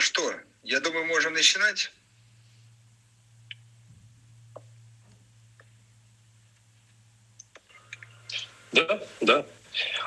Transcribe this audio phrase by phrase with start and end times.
[0.00, 1.90] что, я думаю, можем начинать.
[8.72, 9.46] Да, да.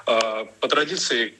[0.06, 1.34] А, по традиции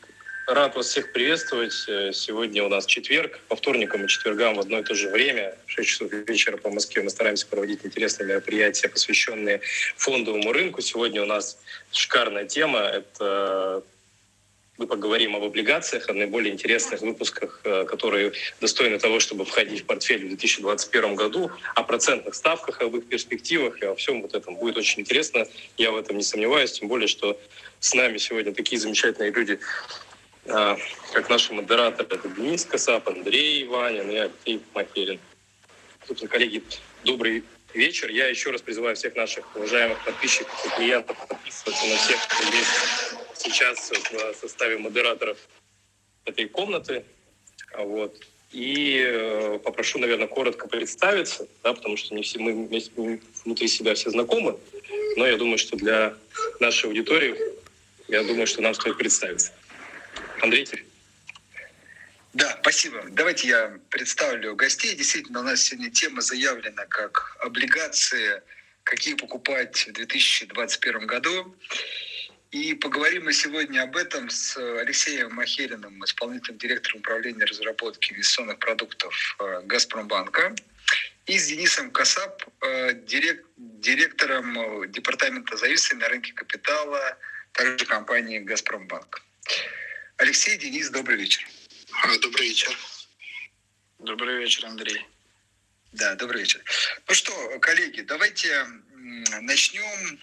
[0.48, 1.74] рад вас всех приветствовать.
[1.88, 3.40] Э, сегодня у нас четверг.
[3.48, 6.70] По вторникам и четвергам в одно и то же время, в 6 часов вечера по
[6.70, 9.62] Москве, мы стараемся проводить интересные мероприятия, посвященные
[9.96, 10.82] фондовому рынку.
[10.82, 11.60] Сегодня у нас
[11.92, 12.80] шикарная тема.
[12.80, 13.84] Это
[14.80, 19.86] мы поговорим об облигациях, о наиболее интересных выпусках, э, которые достойны того, чтобы входить в
[19.86, 24.56] портфель в 2021 году, о процентных ставках, об их перспективах и о всем вот этом.
[24.56, 25.46] Будет очень интересно,
[25.78, 27.38] я в этом не сомневаюсь, тем более, что
[27.82, 29.60] с нами сегодня такие замечательные люди,
[30.46, 30.78] э,
[31.12, 32.08] как наши модераторы.
[32.16, 35.20] Это Денис Касап, Андрей Ванин и Алексей Махерин.
[36.08, 36.64] Собственно, коллеги,
[37.04, 38.10] добрый вечер.
[38.10, 43.19] Я еще раз призываю всех наших уважаемых подписчиков и клиентов подписываться на всех, кто есть
[43.40, 45.38] сейчас в составе модераторов
[46.26, 47.06] этой комнаты.
[47.78, 48.16] Вот.
[48.52, 54.10] И э, попрошу, наверное, коротко представиться, да, потому что не все мы внутри себя все
[54.10, 54.58] знакомы,
[55.18, 56.16] но я думаю, что для
[56.60, 57.36] нашей аудитории,
[58.08, 59.54] я думаю, что нам стоит представиться.
[60.42, 60.68] Андрей?
[62.34, 63.04] Да, спасибо.
[63.10, 64.96] Давайте я представлю гостей.
[64.96, 68.42] Действительно, у нас сегодня тема заявлена как облигации,
[68.84, 71.56] какие покупать в 2021 году.
[72.52, 79.38] И поговорим мы сегодня об этом с Алексеем Махериным, исполнительным директором управления разработки инвестиционных продуктов
[79.40, 80.56] э, «Газпромбанка»,
[81.28, 87.20] и с Денисом Касап, э, директором э, департамента зависимости на рынке капитала,
[87.52, 89.22] также компании «Газпромбанк».
[90.18, 91.48] Алексей, Денис, добрый вечер.
[92.02, 92.76] А, добрый вечер.
[94.00, 95.06] Добрый вечер, Андрей.
[95.92, 96.64] Да, добрый вечер.
[97.08, 98.66] Ну что, коллеги, давайте
[99.42, 100.20] начнем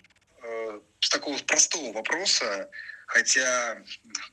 [0.47, 2.71] Э, с такого простого вопроса,
[3.07, 3.83] хотя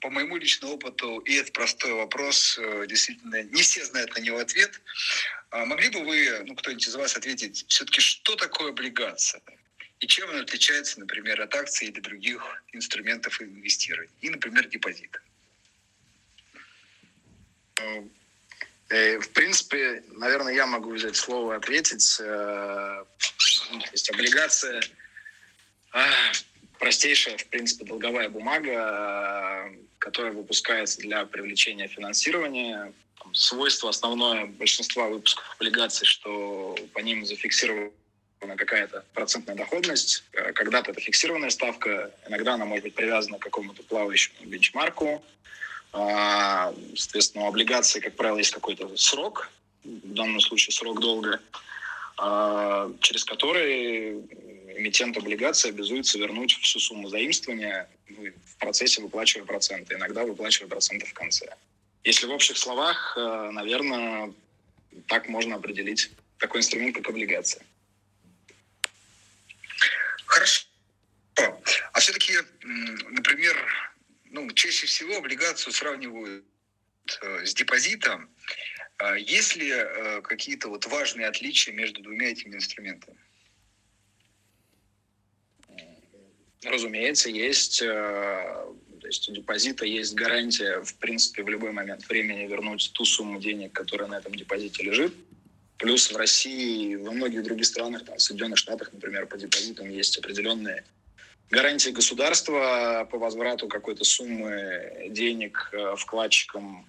[0.01, 4.37] по моему личному опыту и этот простой вопрос э, действительно не все знают на него
[4.37, 4.81] ответ.
[5.49, 9.41] А могли бы вы, ну кто-нибудь из вас ответить, все-таки что такое облигация?
[9.99, 14.13] И чем она отличается, например, от акций или других инструментов инвестирования?
[14.21, 15.19] И, например, депозита.
[18.89, 22.17] Э, в принципе, наверное, я могу взять слово ответить.
[22.17, 23.07] То
[23.91, 24.81] есть облигация
[26.79, 32.93] простейшая, в принципе, долговая бумага, которая выпускается для привлечения финансирования.
[33.31, 37.91] Свойство основное большинства выпусков облигаций, что по ним зафиксирована
[38.57, 40.25] какая-то процентная доходность.
[40.31, 45.23] Когда-то это фиксированная ставка, иногда она может быть привязана к какому-то плавающему бенчмарку.
[45.93, 49.49] А, соответственно, у облигаций, как правило, есть какой-то срок,
[49.83, 51.59] в данном случае срок долга, а,
[52.17, 54.19] через который
[54.77, 61.05] эмитент облигации обязуется вернуть всю сумму заимствования ну, в процессе выплачивая проценты, иногда выплачивая проценты
[61.05, 61.47] в конце.
[62.03, 64.33] Если в общих словах, э, наверное,
[65.07, 67.63] так можно определить такой инструмент, как облигация.
[70.25, 70.65] Хорошо.
[71.93, 73.55] А все-таки, например,
[74.25, 76.45] ну, чаще всего облигацию сравнивают
[77.21, 78.29] э, с депозитом.
[79.03, 83.17] А есть ли э, какие-то вот важные отличия между двумя этими инструментами?
[86.63, 92.47] Разумеется, есть, э, то есть у депозита есть гарантия, в принципе, в любой момент времени
[92.47, 95.13] вернуть ту сумму денег, которая на этом депозите лежит.
[95.77, 99.89] Плюс в России и во многих других странах, там, в Соединенных Штатах, например, по депозитам
[99.89, 100.85] есть определенные
[101.49, 106.87] гарантии государства по возврату какой-то суммы денег э, вкладчикам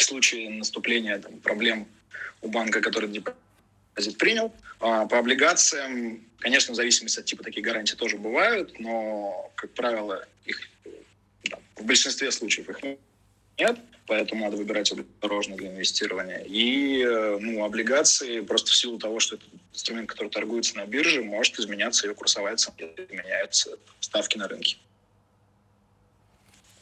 [0.00, 1.86] в случае наступления там, проблем
[2.42, 4.52] у банка, который депозит принял.
[4.80, 10.26] А по облигациям Конечно, в зависимости от типа такие гарантии тоже бывают, но, как правило,
[10.46, 10.58] их
[11.44, 12.80] да, в большинстве случаев их
[13.58, 16.42] нет, поэтому надо выбирать осторожно для инвестирования.
[16.46, 17.04] И
[17.40, 19.44] ну, облигации просто в силу того, что это
[19.74, 22.74] инструмент, который торгуется на бирже, может изменяться ее курсовая цена,
[23.10, 24.78] меняются ставки на рынке.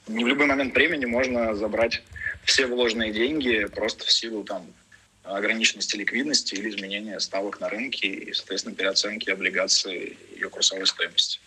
[0.06, 2.04] Не в любой момент времени можно забрать
[2.48, 4.72] все вложенные деньги просто в силу там
[5.22, 11.40] ограниченности ликвидности или изменения ставок на рынке и, соответственно, переоценки облигаций ее курсовой стоимости.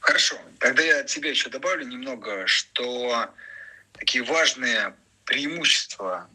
[0.00, 0.36] Хорошо.
[0.58, 3.30] Тогда я от себя еще добавлю немного, что
[3.94, 4.94] такие важные
[5.24, 6.28] преимущества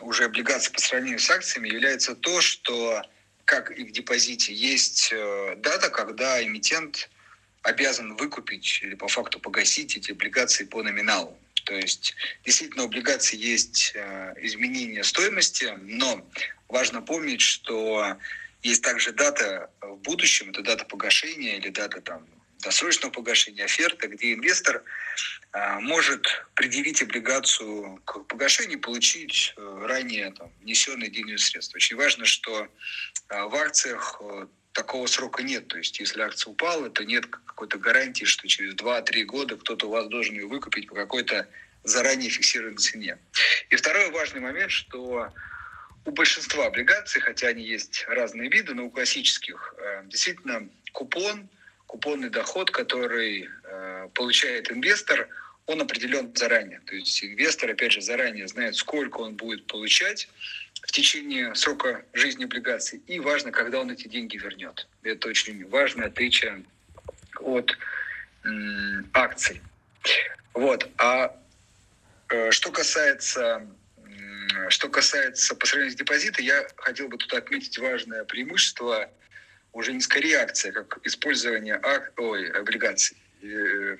[0.00, 3.02] уже облигаций по сравнению с акциями является то, что,
[3.44, 7.10] как и в депозите, есть э, дата, когда эмитент
[7.60, 11.36] обязан выкупить или по факту погасить эти облигации по номиналу.
[11.64, 12.14] То есть
[12.44, 16.26] действительно у облигаций есть э, изменение стоимости, но
[16.68, 18.16] важно помнить, что
[18.62, 22.26] есть также дата в будущем, это дата погашения или дата там,
[22.62, 24.82] досрочного погашения оферта, где инвестор
[25.52, 31.76] а, может предъявить облигацию к погашению получить э, ранее там, внесенные денежные средства.
[31.76, 32.68] Очень важно, что
[33.28, 34.20] а, в акциях
[34.72, 35.68] такого срока нет.
[35.68, 39.90] То есть, если акция упала, то нет какой-то гарантии, что через 2-3 года кто-то у
[39.90, 41.48] вас должен ее выкупить по какой-то
[41.84, 43.18] заранее фиксированной цене.
[43.70, 45.32] И второй важный момент, что
[46.04, 51.48] у большинства облигаций, хотя они есть разные виды, но у классических, э, действительно купон,
[51.86, 53.48] купонный доход, который
[54.14, 55.28] получает инвестор–
[55.66, 56.80] он определен заранее.
[56.86, 60.28] То есть инвестор, опять же, заранее знает, сколько он будет получать
[60.82, 63.00] в течение срока жизни облигаций.
[63.06, 64.88] И важно, когда он эти деньги вернет.
[65.02, 66.64] Это очень важное отличие
[67.40, 67.76] от
[69.12, 69.60] акций.
[70.54, 70.88] Вот.
[70.98, 71.36] А
[72.28, 73.66] э, что касается
[74.68, 79.10] что касается по сравнению с депозитом, я хотел бы тут отметить важное преимущество
[79.72, 82.12] уже не скорее акция, как использование ак...
[82.18, 83.16] Ой, облигаций.
[83.42, 83.96] Э,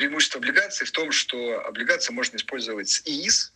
[0.00, 3.52] преимущество облигаций в том, что облигации можно использовать с ИИС,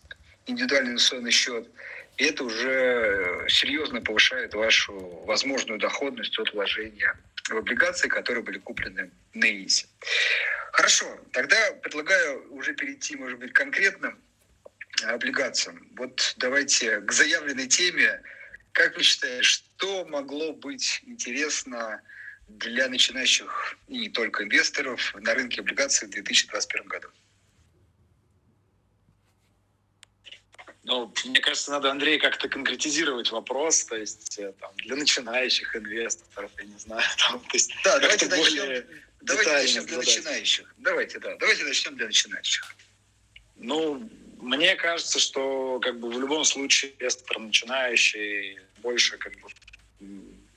[0.47, 1.67] индивидуальный инвестиционный счет,
[2.19, 4.93] и это уже серьезно повышает вашу
[5.25, 7.19] возможную доходность от вложения
[7.49, 9.87] в облигации, которые были куплены на ИИСе.
[10.73, 14.19] Хорошо, тогда предлагаю уже перейти, может быть, конкретным
[15.03, 15.89] облигациям.
[15.97, 18.21] Вот давайте к заявленной теме.
[18.73, 22.03] Как вы считаете, что могло быть интересно
[22.49, 27.09] для начинающих и не только инвесторов на рынке облигаций в 2021 году?
[30.85, 36.51] Ну, мне кажется, надо, Андрей, как-то конкретизировать вопрос, то есть э, там, для начинающих инвесторов,
[36.59, 37.03] я не знаю.
[37.17, 38.85] Там, то есть, да, давайте начнем,
[39.23, 40.07] давайте начнем для задать.
[40.07, 40.75] начинающих.
[40.77, 42.77] Давайте, да, давайте начнем для начинающих.
[43.57, 44.11] Ну,
[44.43, 49.49] мне кажется, что как бы в любом случае инвестор начинающий больше как бы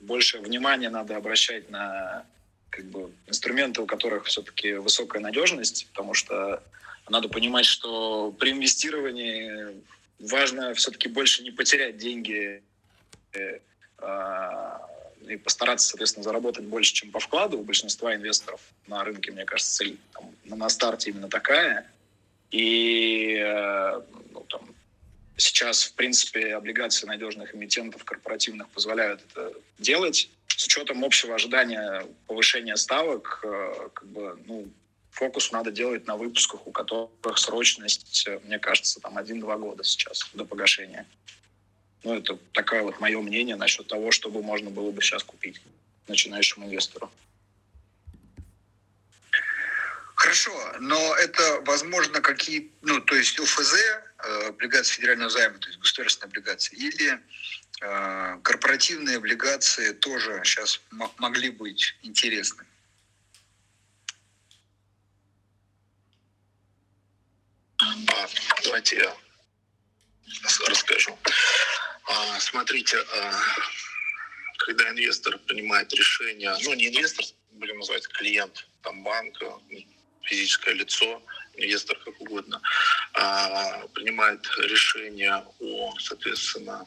[0.08, 2.24] больше внимания надо обращать на
[2.70, 6.62] как бы, инструменты, у которых все-таки высокая надежность, потому что
[7.08, 9.82] надо понимать, что при инвестировании
[10.18, 12.62] важно все-таки больше не потерять деньги
[13.32, 13.58] э,
[13.98, 14.80] а,
[15.26, 17.58] и постараться, соответственно, заработать больше, чем по вкладу.
[17.58, 21.90] У большинства инвесторов на рынке, мне кажется, цель там, на старте именно такая.
[22.50, 24.00] И э,
[24.32, 24.74] ну, там,
[25.38, 30.28] Сейчас, в принципе, облигации надежных эмитентов корпоративных позволяют это делать.
[30.48, 34.68] С учетом общего ожидания повышения ставок, э, как бы, ну,
[35.12, 40.44] фокус надо делать на выпусках, у которых срочность, мне кажется, там 1-2 года сейчас до
[40.44, 41.06] погашения.
[42.02, 45.60] Ну, это такое вот мое мнение насчет того, чтобы можно было бы сейчас купить
[46.08, 47.12] начинающему инвестору.
[50.18, 55.78] Хорошо, но это, возможно, какие, ну, то есть УФЗ, э, облигации федерального займа, то есть
[55.78, 57.20] государственные облигации, или
[57.82, 60.80] э, корпоративные облигации тоже сейчас
[61.18, 62.66] могли быть интересны?
[67.80, 67.94] А,
[68.64, 69.16] давайте я
[70.66, 71.16] расскажу.
[72.08, 73.40] А, смотрите, а,
[74.58, 79.60] когда инвестор принимает решение, ну не инвестор, будем называть клиент там банка,
[80.28, 81.22] физическое лицо,
[81.56, 82.60] инвестор, как угодно,
[83.14, 86.86] а, принимает решение о, соответственно,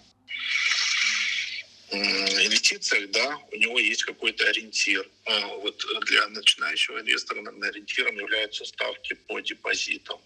[1.92, 5.06] инвестициях, да, у него есть какой-то ориентир.
[5.26, 10.20] А, вот для начинающего инвестора ориентиром являются ставки по депозитам.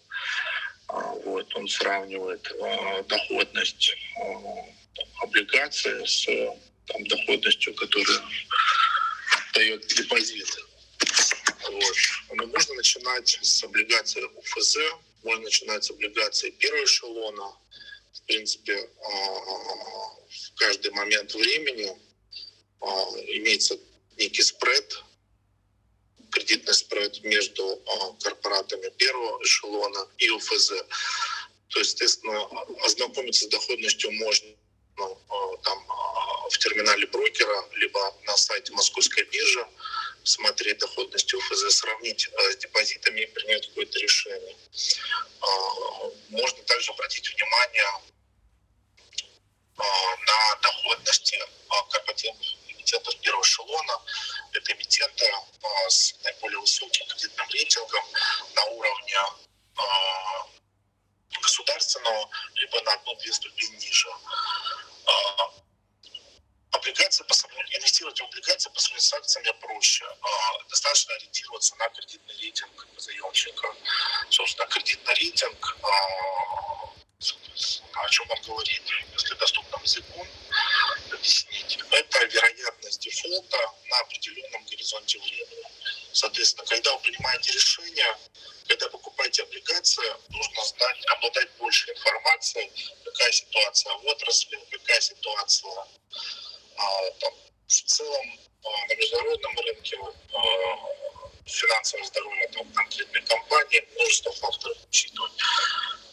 [0.87, 2.51] А, вот, он сравнивает
[3.07, 3.95] доходность
[5.23, 6.25] облигации с
[6.87, 8.21] там, доходностью, которую
[9.53, 10.47] дает депозит.
[11.71, 11.95] Вот.
[12.33, 14.77] Но можно начинать с облигаций УФЗ,
[15.23, 17.55] можно начинать с облигаций первого эшелона.
[18.13, 21.95] В принципе, а, в каждый момент времени
[22.81, 22.85] а,
[23.27, 23.77] имеется
[24.17, 25.03] некий спред,
[26.31, 30.69] кредитный спред между а, корпоратами первого эшелона и УФЗ.
[31.69, 32.45] То есть, естественно,
[32.83, 34.49] ознакомиться с доходностью можно
[34.97, 35.19] ну,
[35.63, 35.85] там,
[36.49, 39.67] в терминале брокера, либо на сайте Московской биржи
[40.25, 44.57] смотреть доходность УФЗ, сравнить э, с депозитами и принять какое-то решение.
[45.39, 45.47] А,
[46.29, 48.01] можно также обратить внимание
[49.77, 49.83] а,
[50.27, 51.39] на доходности
[51.69, 54.01] а, корпоративных эмитентов первого эшелона.
[54.53, 55.31] Это эмитенты
[55.89, 58.03] с наиболее высоким кредитным рейтингом
[58.55, 59.17] на уровне
[61.41, 64.07] государственного, либо на одну-две ступени ниже
[66.85, 67.33] облигации по
[67.71, 70.05] инвестировать в облигации по сравнению с акциями проще.
[70.21, 73.75] А, достаточно ориентироваться на кредитный рейтинг заемщика.
[74.29, 76.93] Собственно, кредитный рейтинг, а,
[78.03, 80.27] о чем он говорит, если доступным языком
[81.11, 83.57] объяснить, это вероятность дефолта
[83.89, 85.65] на определенном горизонте времени.
[86.11, 88.17] Соответственно, когда вы принимаете решение,
[88.67, 92.71] когда покупаете облигации, нужно знать, обладать больше информацией,
[93.05, 95.87] какая ситуация в отрасли, какая ситуация
[96.77, 97.33] а, там,
[97.67, 99.97] в целом на международном рынке,
[100.33, 100.41] а,
[101.45, 105.31] финансовое здоровье там, конкретной компании, множество факторов учитывать.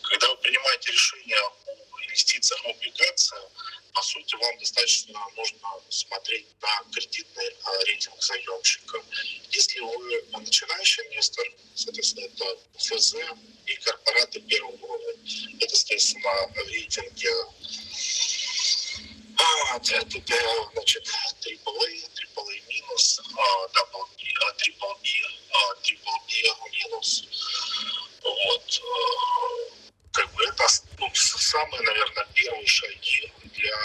[0.02, 3.38] Когда вы принимаете решение о инвестициях в облигации,
[3.94, 9.02] по сути, вам достаточно нужно смотреть на кредитный а, рейтинг заемщика.
[9.50, 13.14] Если вы начинающий инвестор, соответственно, это ФЗ
[13.66, 15.14] и корпораты первого уровня.
[15.60, 17.28] Это, соответственно, рейтинги
[19.42, 21.08] а, это, значит,
[21.40, 23.20] AAA, AAA минус,
[24.18, 25.06] B, triple B,
[25.82, 26.32] triple B
[26.72, 27.24] минус.
[28.22, 28.82] Вот.
[30.12, 30.66] Как бы это
[30.98, 33.76] ну, самые, наверное, первые шаги для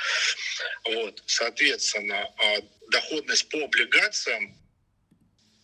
[0.85, 2.61] Вот, соответственно, а,
[2.91, 4.57] доходность по облигациям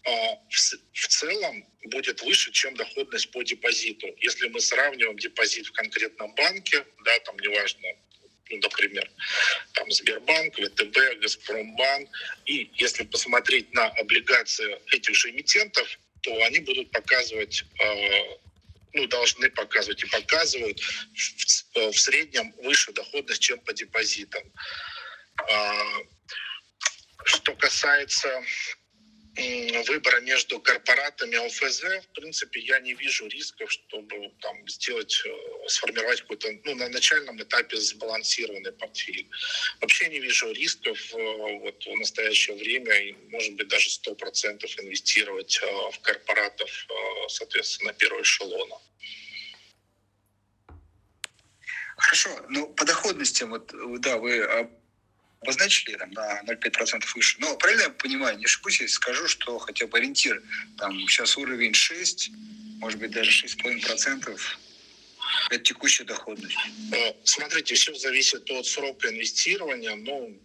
[0.06, 4.06] а, в целом будет выше, чем доходность по депозиту.
[4.18, 7.88] Если мы сравниваем депозит в конкретном банке, да, там неважно,
[8.50, 9.10] ну, например,
[9.74, 12.08] там Сбербанк, ВТБ, Газпромбанк,
[12.46, 18.40] и если посмотреть на облигации этих же эмитентов, то они будут показывать а,
[18.92, 24.42] ну, должны показывать и показывают в, в среднем выше доходность, чем по депозитам.
[25.50, 25.98] А,
[27.24, 28.42] что касается
[29.36, 35.68] выбора между корпоратами и ОФЗ, в принципе, я не вижу рисков, чтобы там сделать, э,
[35.68, 39.28] сформировать какой-то, ну, на начальном этапе сбалансированный портфель.
[39.80, 45.60] Вообще не вижу рисков э, вот в настоящее время и, может быть, даже 100% инвестировать
[45.62, 46.86] э, в корпоратов,
[47.28, 48.76] соответственно, первого эшелона.
[51.96, 54.70] Хорошо, ну по доходностям, вот да, вы
[55.40, 57.36] обозначили там, на 0,5% выше.
[57.40, 60.42] Но правильно я понимаю, не ошибусь, если скажу, что хотя бы ориентир,
[60.78, 62.30] там сейчас уровень 6,
[62.80, 64.38] может быть даже 6,5%
[65.50, 66.56] это текущая доходность.
[67.24, 69.94] Смотрите, все зависит от срока инвестирования.
[69.94, 70.40] Ну,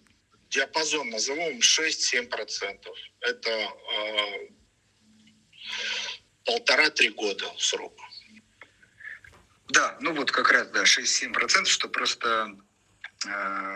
[0.49, 2.79] диапазон назовем 6-7%.
[3.21, 4.49] Это э,
[6.45, 7.99] полтора-три года срок.
[9.69, 12.55] Да, ну вот как раз, да, 6-7%, что просто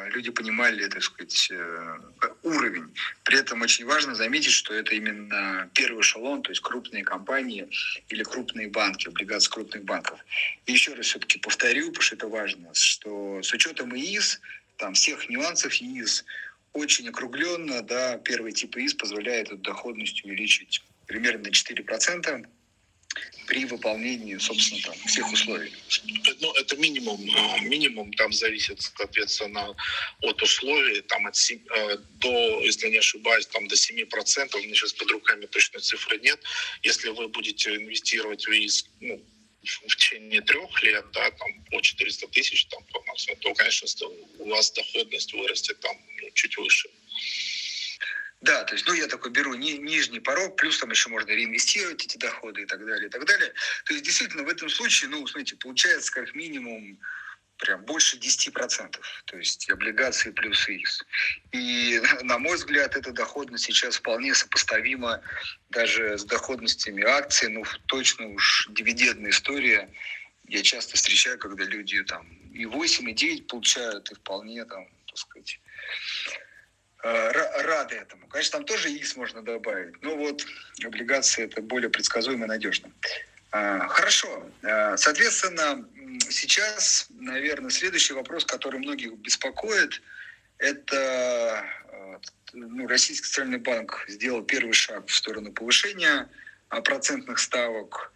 [0.09, 1.99] люди понимали, так сказать, э,
[2.43, 2.93] уровень.
[3.23, 7.67] При этом очень важно заметить, что это именно первый эшелон, то есть крупные компании
[8.09, 10.19] или крупные банки, облигации крупных банков.
[10.65, 14.39] И еще раз все-таки повторю, потому что это важно, что с учетом ИИС,
[14.77, 16.25] там всех нюансов ИИС,
[16.73, 22.47] очень округленно, да, первый тип ИИС позволяет эту доходность увеличить примерно на 4%,
[23.47, 25.71] при выполнении, собственно, там, всех условий?
[26.39, 27.19] Ну, это минимум.
[27.35, 29.75] А, минимум там зависит, соответственно,
[30.21, 31.01] от условий.
[31.01, 34.55] Там от 7, э, до, если не ошибаюсь, там до 7%.
[34.55, 36.39] У меня сейчас под руками точной цифры нет.
[36.83, 39.19] Если вы будете инвестировать в ИИС, ну,
[39.63, 43.87] в течение трех лет, да, там по 400 тысяч, там по максимуму, то, конечно,
[44.39, 46.89] у вас доходность вырастет там ну, чуть выше.
[48.41, 52.05] Да, то есть, ну, я такой беру ни, нижний порог, плюс там еще можно реинвестировать
[52.05, 53.53] эти доходы и так далее, и так далее.
[53.85, 56.97] То есть, действительно, в этом случае, ну, смотрите, получается как минимум
[57.57, 61.03] прям больше 10%, то есть облигации плюс X.
[61.51, 65.21] И, на мой взгляд, эта доходность сейчас вполне сопоставима
[65.69, 69.89] даже с доходностями акций, ну, точно уж дивидендная история.
[70.47, 75.17] Я часто встречаю, когда люди там и 8, и 9 получают, и вполне там, так
[75.17, 75.59] сказать,
[77.01, 78.27] рады этому.
[78.27, 80.45] Конечно, там тоже X можно добавить, но вот
[80.83, 82.91] облигации это более предсказуемо и надежно.
[83.51, 84.45] А, хорошо.
[84.63, 85.87] А, соответственно,
[86.29, 90.01] сейчас, наверное, следующий вопрос, который многих беспокоит,
[90.57, 92.17] это э,
[92.53, 96.29] ну, Российский центральный банк сделал первый шаг в сторону повышения
[96.67, 98.11] а, процентных ставок,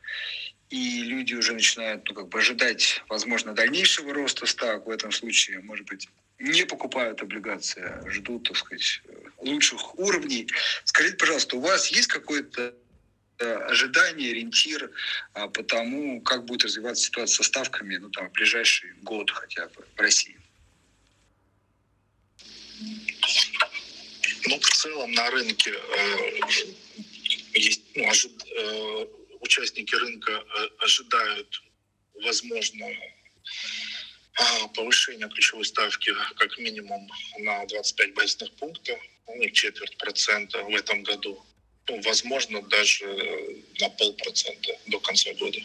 [0.70, 4.88] и люди уже начинают ну, как бы ожидать, возможно, дальнейшего роста ставок.
[4.88, 6.10] В этом случае, может быть,
[6.44, 9.02] не покупают облигации, а ждут, так сказать,
[9.38, 10.48] лучших уровней.
[10.84, 12.76] Скажите, пожалуйста, у вас есть какое-то
[13.40, 14.92] э, ожидание, ориентир
[15.34, 19.68] а, по тому, как будет развиваться ситуация со ставками ну, там, в ближайший год хотя
[19.68, 20.38] бы в России?
[24.46, 26.40] Ну, в целом на рынке э,
[27.54, 29.08] есть, ну, ожид, э,
[29.40, 31.64] участники рынка э, ожидают,
[32.22, 32.86] возможно,
[34.40, 37.10] э, повышения ключевой ставки как минимум
[37.40, 41.44] на 25 базисных пунктов, ну, четверть процента в этом году.
[41.88, 43.06] Ну, возможно, даже
[43.80, 45.60] на полпроцента до конца года.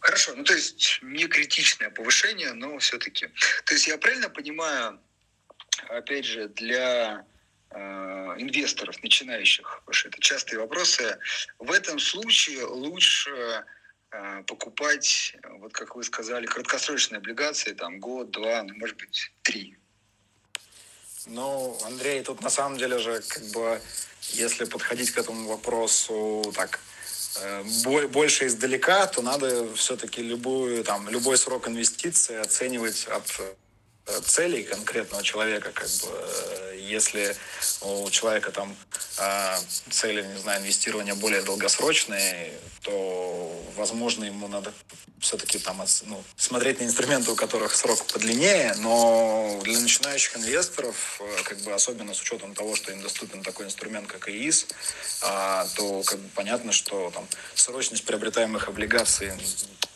[0.00, 3.28] Хорошо, ну то есть не критичное повышение, но все-таки.
[3.66, 4.98] То есть я правильно понимаю,
[5.88, 7.26] опять же, для
[7.70, 7.78] э,
[8.38, 11.18] инвесторов, начинающих, потому что это частые вопросы,
[11.58, 13.62] в этом случае лучше э,
[14.46, 19.76] покупать, вот как вы сказали, краткосрочные облигации, там год, два, ну, может быть, три.
[21.26, 23.80] Ну, Андрей, тут на самом деле же, как бы,
[24.32, 26.80] если подходить к этому вопросу так
[27.42, 27.62] э,
[28.08, 33.40] больше издалека, то надо все-таки любую, там, любой срок инвестиции оценивать от
[34.26, 37.36] целей конкретного человека, как бы, э, если
[37.82, 38.76] у человека там
[39.18, 39.58] а,
[39.90, 42.52] цели, не знаю, инвестирования более долгосрочные,
[42.82, 44.72] то, возможно, ему надо
[45.20, 51.42] все-таки там ну, смотреть на инструменты, у которых срок подлиннее, но для начинающих инвесторов, э,
[51.44, 54.66] как бы особенно с учетом того, что им доступен такой инструмент, как ИИС,
[55.22, 59.32] а, то как бы понятно, что там срочность приобретаемых облигаций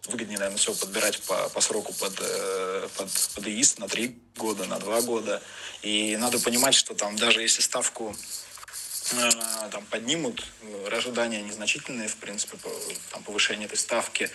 [0.07, 4.67] выгоднее, наверное, всего подбирать по, по сроку под, э, под, под ИИС на три года,
[4.67, 5.43] на два года.
[5.83, 8.15] И надо понимать, что там даже если ставку
[9.13, 9.31] э,
[9.71, 12.71] там поднимут, э, ожидания незначительные, в принципе, по,
[13.13, 14.31] там, повышение этой ставки,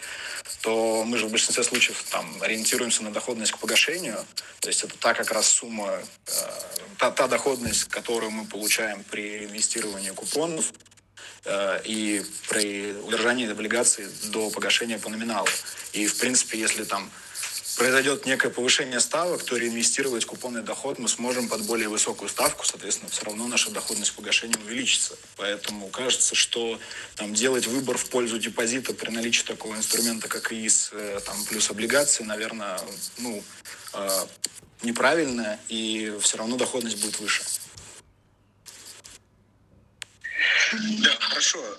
[0.61, 4.25] то мы же в большинстве случаев там ориентируемся на доходность к погашению.
[4.59, 6.01] То есть это та как раз сумма,
[6.97, 10.88] та, та доходность, которую мы получаем при инвестировании купонов, Э,
[11.85, 15.47] и при удержании облигаций до погашения по номиналу.
[15.93, 17.09] И, в принципе, если там
[17.79, 23.09] произойдет некое повышение ставок, то реинвестировать купонный доход мы сможем под более высокую ставку, соответственно,
[23.09, 25.15] все равно наша доходность погашения увеличится.
[25.37, 26.77] Поэтому кажется, что
[27.15, 31.69] там, делать выбор в пользу депозита при наличии такого инструмента, как ИИС, э, там, плюс
[31.69, 32.81] облигации, наверное,
[33.17, 33.41] ну,
[33.93, 34.25] э,
[34.83, 37.43] неправильно, и все равно доходность будет выше.
[41.03, 41.77] Да, хорошо.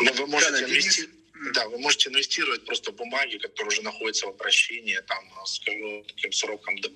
[0.00, 1.08] Но вы можете да, инвести...
[1.52, 6.32] Да, вы можете инвестировать просто в бумаги, которые уже находятся в обращении, там, с коротким
[6.32, 6.88] сроком до,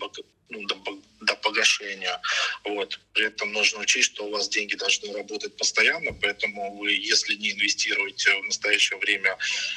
[0.49, 2.21] ну, до, до погашения.
[2.65, 2.99] Вот.
[3.13, 7.53] При этом нужно учесть, что у вас деньги должны работать постоянно, поэтому вы, если не
[7.53, 9.37] инвестируете в настоящее время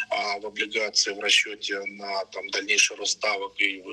[0.09, 3.83] а, в облигации в расчете на там, дальнейший рост ставок, и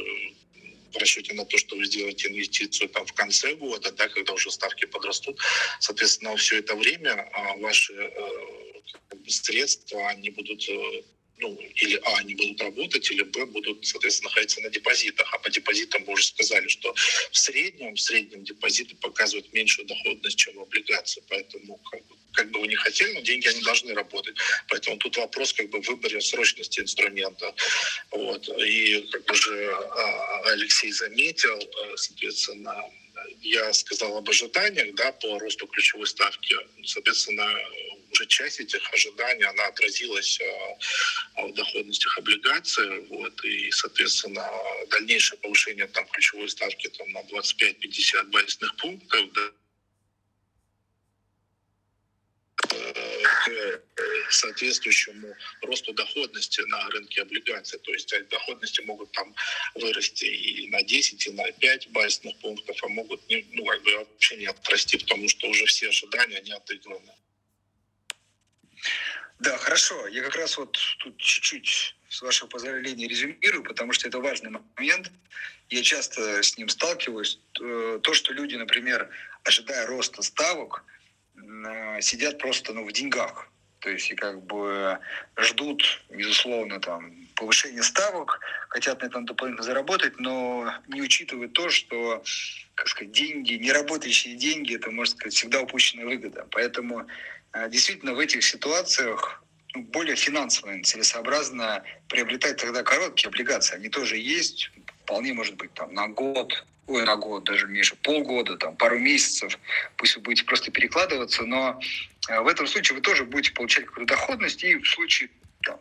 [0.92, 4.50] в расчете на то, что вы сделаете инвестицию там в конце года, да, когда уже
[4.50, 5.38] ставки подрастут,
[5.80, 8.30] соответственно, все это время а, ваши э,
[9.26, 11.02] средства, они будут э,
[11.40, 15.32] ну, или А, они будут работать, или Б, будут, соответственно, находиться на депозитах.
[15.32, 16.92] А по депозитам мы уже сказали, что
[17.30, 21.22] в среднем, в среднем депозиты показывают меньшую доходность, чем облигации.
[21.28, 24.36] Поэтому как бы, как бы вы не хотели, но деньги, они должны работать.
[24.68, 27.54] Поэтому тут вопрос как бы в выборе срочности инструмента.
[28.10, 28.48] Вот.
[28.58, 32.74] И как уже а, Алексей заметил, э, соответственно,
[33.42, 36.56] я сказал об ожиданиях да, по росту ключевой ставки.
[36.84, 37.48] Соответственно,
[38.12, 44.48] уже часть этих ожиданий, она отразилась э, в доходностях облигаций, вот, и, соответственно,
[44.90, 49.50] дальнейшее повышение там ключевой ставки там, на 25-50 базисных пунктов, да,
[53.46, 53.82] к
[54.30, 57.78] соответствующему росту доходности на рынке облигаций.
[57.78, 59.34] То есть доходности могут там
[59.74, 64.36] вырасти и на 10, и на 5 базисных пунктов, а могут ну, как бы вообще
[64.36, 67.12] не отрасти, потому что уже все ожидания не отыграны.
[69.40, 70.06] Да, хорошо.
[70.08, 75.12] Я как раз вот тут чуть-чуть, с вашего позволения, резюмирую, потому что это важный момент.
[75.68, 77.38] Я часто с ним сталкиваюсь.
[77.60, 79.10] Э, то, что люди, например,
[79.44, 80.84] ожидая роста ставок,
[82.00, 83.48] сидят просто ну, в деньгах.
[83.80, 84.98] То есть и как бы
[85.38, 92.24] ждут, безусловно, там повышения ставок, хотят на этом дополнительно заработать, но не учитывают то, что
[92.74, 96.46] как сказать, деньги, неработающие деньги, это, можно сказать, всегда упущенная выгода.
[96.50, 97.06] Поэтому
[97.68, 99.42] действительно в этих ситуациях
[99.74, 103.76] ну, более финансово целесообразно приобретать тогда короткие облигации.
[103.76, 104.70] Они тоже есть,
[105.04, 109.58] вполне может быть там на год, ой, на год, даже меньше, полгода, там, пару месяцев,
[109.96, 111.78] пусть вы будете просто перекладываться, но
[112.28, 115.28] э, в этом случае вы тоже будете получать какую-то доходность, и в случае
[115.62, 115.78] там,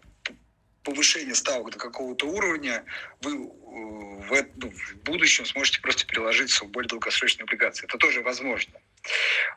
[0.88, 2.86] повышения ставок до какого-то уровня
[3.22, 7.84] вы э, в, ну, в будущем сможете просто переложиться в более долгосрочные облигации.
[7.86, 8.74] Это тоже возможно.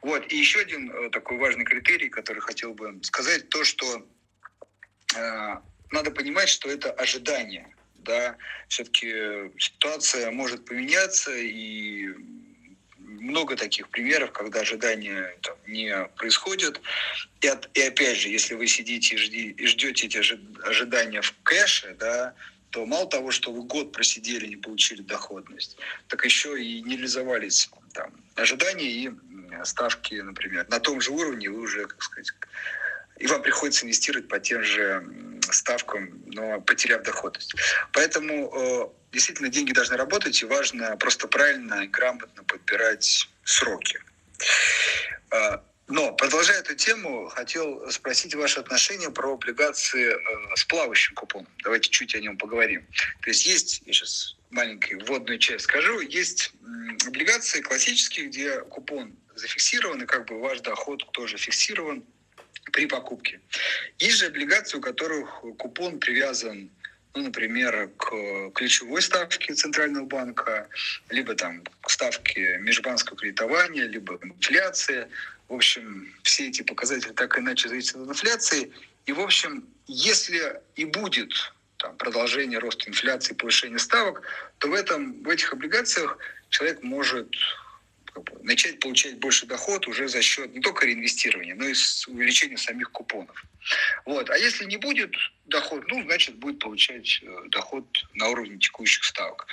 [0.03, 0.27] Вот.
[0.33, 4.05] И еще один э, такой важный критерий, который хотел бы сказать, то, что
[5.17, 5.57] э,
[5.93, 7.69] надо понимать, что это ожидание.
[7.99, 8.37] Да?
[8.67, 12.09] Все-таки ситуация может поменяться, и
[13.21, 16.81] много таких примеров, когда ожидания там, не происходят.
[17.41, 20.19] И, от, и опять же, если вы сидите и, жди, и ждете эти
[20.67, 22.35] ожидания в кэше, да,
[22.71, 25.77] то мало того, что вы год просидели, не получили доходность,
[26.09, 29.11] так еще и не реализовались там, ожидания и
[29.65, 32.33] ставки, например, на том же уровне вы уже, как сказать,
[33.21, 35.05] и вам приходится инвестировать по тем же
[35.43, 37.55] ставкам, но потеряв доходность.
[37.93, 44.01] Поэтому э, действительно деньги должны работать, и важно просто правильно и грамотно подбирать сроки.
[45.33, 51.53] Э, но, продолжая эту тему, хотел спросить ваше отношение про облигации э, с плавающим купоном.
[51.63, 52.87] Давайте чуть о нем поговорим.
[53.23, 56.53] То есть есть, я сейчас маленькую вводную часть скажу, есть
[57.07, 62.05] облигации классические, где купон зафиксирован, и как бы ваш доход тоже фиксирован
[62.71, 63.41] при покупке.
[63.99, 66.71] Есть же облигации, у которых купон привязан,
[67.15, 70.69] ну, например, к ключевой ставке Центрального банка,
[71.09, 75.09] либо там к ставке межбанковского кредитования, либо инфляции.
[75.49, 78.71] В общем, все эти показатели так или иначе зависят от инфляции.
[79.07, 81.33] И, в общем, если и будет
[81.79, 84.23] там, продолжение роста инфляции, повышение ставок,
[84.59, 86.19] то в, этом, в этих облигациях
[86.51, 87.29] человек может
[88.43, 91.75] начать получать больше доход уже за счет не только реинвестирования, но и
[92.09, 93.45] увеличения самих купонов.
[94.07, 94.31] Вот.
[94.31, 95.15] А если не будет
[95.47, 99.47] доход, ну, значит, будет получать э, доход на уровне текущих ставок.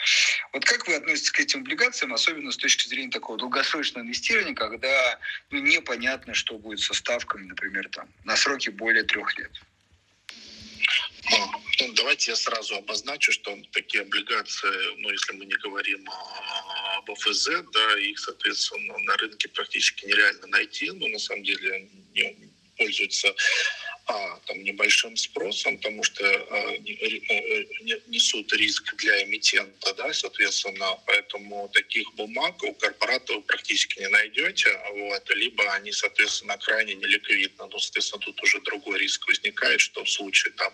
[0.54, 5.20] Вот как вы относитесь к этим облигациям, особенно с точки зрения такого долгосрочного инвестирования, когда
[5.50, 9.52] ну, непонятно, что будет со ставками, например, там, на сроки более трех лет?
[11.98, 16.08] Ну, давайте я сразу обозначу, что такие облигации, ну, если мы не говорим
[16.98, 22.52] об ОФЗ, да, их, соответственно, на рынке практически нереально найти, но на самом деле не
[22.78, 23.34] пользуются
[24.08, 26.80] а, там, небольшим спросом, потому что а, э,
[28.08, 35.30] несут риск для эмитента, да, соответственно, поэтому таких бумаг у корпоратов практически не найдете, вот,
[35.36, 40.54] либо они, соответственно, крайне неликвидны, ну, соответственно, тут уже другой риск возникает, что в случае
[40.54, 40.74] там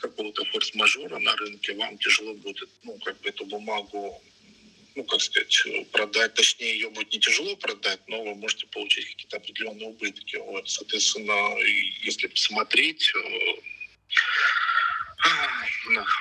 [0.00, 4.22] какого-то форс-мажора на рынке вам тяжело будет, ну, как бы эту бумагу
[4.98, 9.36] ну, как сказать, продать, точнее, ее будет не тяжело продать, но вы можете получить какие-то
[9.36, 10.36] определенные убытки.
[10.36, 11.56] Вот, соответственно,
[12.02, 13.54] если посмотреть э,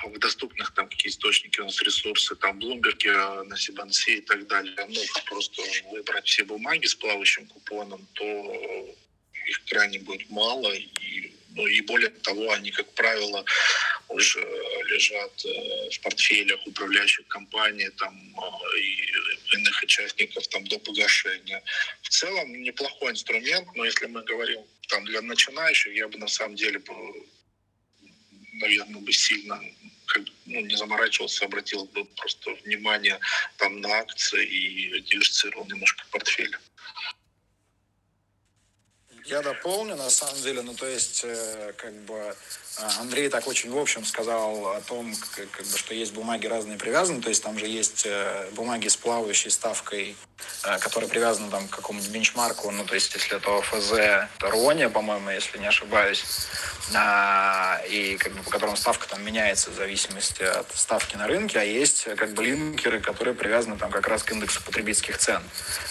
[0.06, 4.46] в доступных там какие источники у нас ресурсы, там Bloomberg, э, на Сибансе и так
[4.46, 8.96] далее, ну, просто выбрать все бумаги с плавающим купоном, то
[9.48, 11.34] их крайне будет мало, и,
[11.66, 13.44] и более того, они, как правило,
[14.10, 14.40] уже
[14.86, 21.64] лежат э, в портфелях управляющих компаний там, э, и иных участников там, до погашения.
[22.02, 26.56] В целом неплохой инструмент, но если мы говорим там, для начинающих, я бы на самом
[26.56, 26.80] деле
[28.60, 29.62] наверное, бы сильно
[30.08, 33.20] как, ну, не заморачивался, обратил бы просто внимание
[33.58, 36.58] там, на акции и диверсифицировал немножко портфель.
[39.28, 42.34] Я дополню, на самом деле, ну, то есть, э, как бы,
[43.00, 46.78] Андрей так очень в общем сказал о том, как, как бы, что есть бумаги разные
[46.78, 50.16] привязаны, то есть там же есть э, бумаги с плавающей ставкой,
[50.64, 54.90] э, которые привязаны там, к какому-нибудь бенчмарку, ну то есть если это ОФЗ, это Рония,
[54.90, 56.24] по-моему, если не ошибаюсь,
[56.94, 61.60] а, и как бы по которым ставка там меняется в зависимости от ставки на рынке,
[61.60, 65.42] а есть как бы линкеры, которые привязаны там как раз к индексу потребительских цен.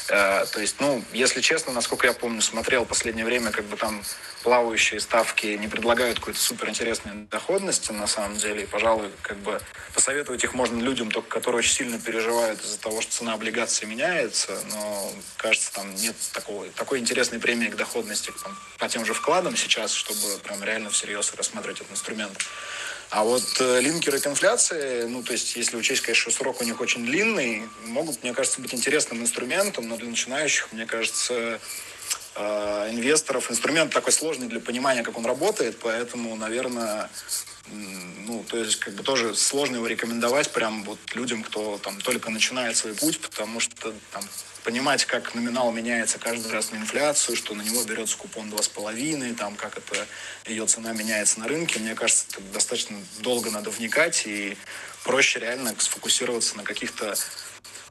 [0.09, 3.77] Э, то есть, ну, если честно, насколько я помню, смотрел в последнее время, как бы
[3.77, 4.03] там
[4.47, 8.63] плавающие ставки не предлагают какой-то супер интересной доходности на самом деле.
[8.63, 9.61] И, пожалуй, как бы
[9.93, 14.57] посоветовать их можно людям, только которые очень сильно переживают из-за того, что цена облигаций меняется.
[14.71, 19.57] Но, кажется, там нет такого, такой интересной премии к доходности там, по тем же вкладам
[19.57, 22.39] сейчас, чтобы прям реально всерьез рассматривать этот инструмент.
[23.11, 26.81] А вот э, линкеры к инфляции, ну, то есть, если учесть, конечно, срок у них
[26.81, 31.61] очень длинный, могут, мне кажется, быть интересным инструментом, но для начинающих, мне кажется,
[32.37, 33.51] э, инвесторов.
[33.51, 37.11] Инструмент такой сложный для понимания, как он работает, поэтому, наверное,
[37.71, 42.31] ну, то есть, как бы тоже сложно его рекомендовать прям вот людям, кто там только
[42.31, 44.23] начинает свой путь, потому что там
[44.63, 49.55] понимать, как номинал меняется каждый раз на инфляцию, что на него берется купон 2,5, там,
[49.55, 50.07] как это
[50.47, 54.57] ее цена меняется на рынке, мне кажется, достаточно долго надо вникать, и
[55.05, 57.15] проще реально сфокусироваться на каких-то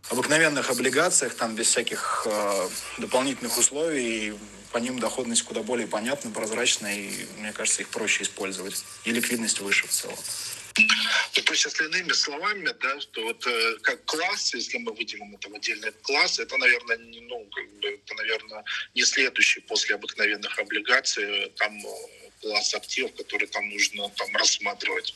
[0.09, 4.37] обыкновенных облигациях, там без всяких э, дополнительных условий,
[4.71, 8.83] по ним доходность куда более понятна, прозрачна, и мне кажется, их проще использовать.
[9.05, 10.17] И ликвидность выше в целом.
[10.77, 15.33] Ну, то есть, если иными словами, да, что вот э, как класс, если мы выделим
[15.33, 18.63] это в отдельный класс, это, наверное, не, ну, как бы, это, наверное,
[18.93, 25.15] не следующий после обыкновенных облигаций, там э, класс активов, который там нужно там рассматривать.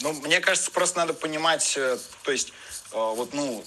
[0.00, 2.52] Ну, мне кажется, просто надо понимать, э, то есть, э,
[2.92, 3.64] вот, ну,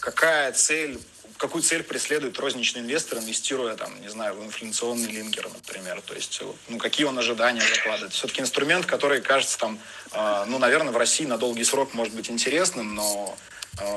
[0.00, 0.98] какая цель
[1.36, 6.00] какую цель преследует розничный инвестор, инвестируя, там, не знаю, в инфляционный линкер, например.
[6.00, 8.12] То есть, ну, какие он ожидания закладывает.
[8.12, 9.78] Все-таки инструмент, который кажется там,
[10.12, 13.36] э, ну, наверное, в России на долгий срок может быть интересным, но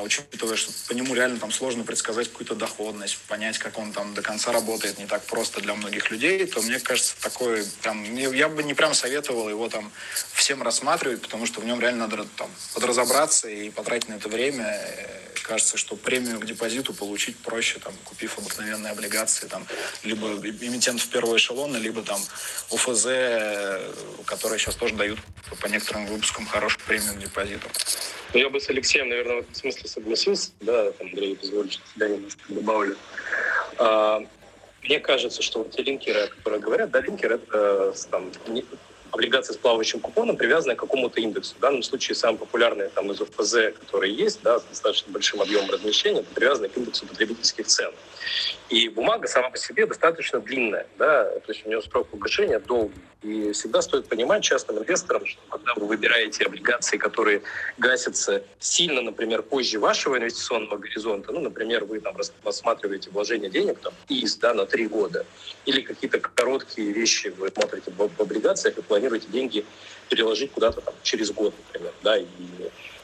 [0.03, 4.21] учитывая, что по нему реально там сложно предсказать какую-то доходность, понять, как он там до
[4.21, 8.63] конца работает, не так просто для многих людей, то мне кажется, такой, там, я бы
[8.63, 9.91] не прям советовал его там
[10.33, 14.65] всем рассматривать, потому что в нем реально надо там подразобраться и потратить на это время
[14.65, 19.65] э, кажется, что премию к депозиту получить проще, там, купив обыкновенные облигации, там,
[20.03, 22.21] либо эмитент в первого эшелона, либо там
[22.69, 23.07] УФЗ,
[24.25, 25.19] которые сейчас тоже дают
[25.61, 27.67] по некоторым выпускам хорошую премию к депозиту.
[28.33, 32.95] Ну, я бы с Алексеем, наверное, смысле согласился, да, там, Андрей, позволит, тебя немножко добавлю.
[33.77, 34.23] А,
[34.83, 38.31] мне кажется, что вот те линкеры, которые говорят, да, линкер это там,
[39.11, 41.55] облигации с плавающим купоном, привязанные к какому-то индексу.
[41.55, 45.69] В данном случае самый популярный там, из ОФЗ, который есть, да, с достаточно большим объемом
[45.69, 47.91] размещения, это привязано к индексу потребительских цен.
[48.69, 53.01] И бумага сама по себе достаточно длинная, да, то есть у нее срок погашения долгий.
[53.23, 57.41] И всегда стоит понимать частным инвесторам, что когда вы выбираете облигации, которые
[57.77, 63.93] гасятся сильно, например, позже вашего инвестиционного горизонта, ну, например, вы там рассматриваете вложение денег там,
[64.07, 65.25] из, да, на три года,
[65.65, 69.63] или какие-то короткие вещи вы смотрите в, облигациях планируете деньги
[70.09, 72.25] переложить куда-то там через год, например, да, и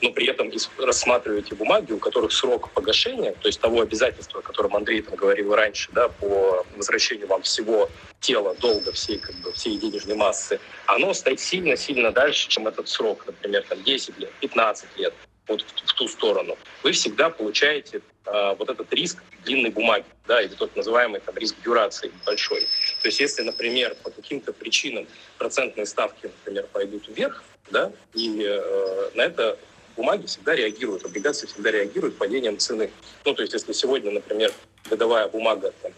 [0.01, 4.75] но при этом рассматриваете бумаги, у которых срок погашения, то есть того обязательства, о котором
[4.75, 9.77] Андрей там говорил раньше, да, по возвращению вам всего тела, долга, всей, как бы, всей
[9.77, 15.13] денежной массы, оно стоит сильно-сильно дальше, чем этот срок, например, там 10 лет, 15 лет,
[15.47, 20.41] вот в, в ту сторону, вы всегда получаете э, вот этот риск длинной бумаги, да,
[20.41, 22.67] или тот называемый там, риск дюрации большой.
[23.03, 25.05] То есть если, например, по каким-то причинам
[25.37, 29.59] процентные ставки, например, пойдут вверх, да, и э, на это
[29.97, 32.91] бумаги всегда реагируют, облигации всегда реагируют падением цены.
[33.25, 34.53] Ну, то есть, если сегодня, например,
[34.89, 35.91] годовая бумага там,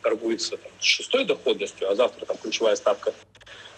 [0.00, 3.12] торгуется там, с шестой доходностью, а завтра там ключевая ставка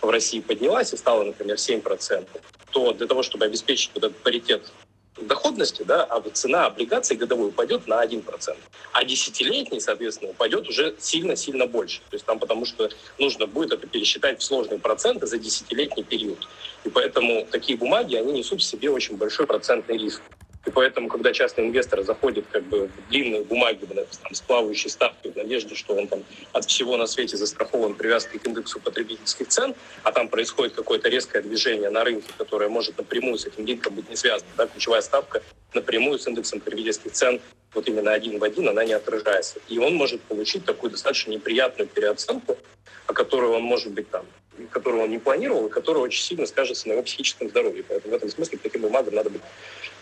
[0.01, 2.29] в России поднялась и стала, например, 7%,
[2.71, 4.71] то для того, чтобы обеспечить вот этот паритет
[5.17, 8.57] доходности, да, а цена облигаций годовой упадет на 1%,
[8.93, 12.01] а десятилетний, соответственно, упадет уже сильно-сильно больше.
[12.11, 16.47] То есть там потому что нужно будет это пересчитать в сложные проценты за десятилетний период.
[16.85, 20.23] И поэтому такие бумаги, они несут в себе очень большой процентный риск.
[20.67, 25.31] И поэтому, когда частный инвестор заходит как бы в длинные бумаги там, с плавающей ставкой
[25.31, 29.75] в надежде, что он там от всего на свете застрахован привязкой к индексу потребительских цен,
[30.03, 34.11] а там происходит какое-то резкое движение на рынке, которое может напрямую с этим линком быть
[34.11, 34.51] не связано.
[34.57, 34.67] Да?
[34.67, 35.41] Ключевая ставка
[35.73, 37.41] напрямую с индексом потребительских цен
[37.73, 39.61] вот именно один в один, она не отражается.
[39.69, 42.59] И он может получить такую достаточно неприятную переоценку,
[43.07, 44.27] о которой он может быть там
[44.71, 47.85] которую он не планировал, и которая очень сильно скажется на его психическом здоровье.
[47.87, 49.43] Поэтому в этом смысле таким бумагам надо быть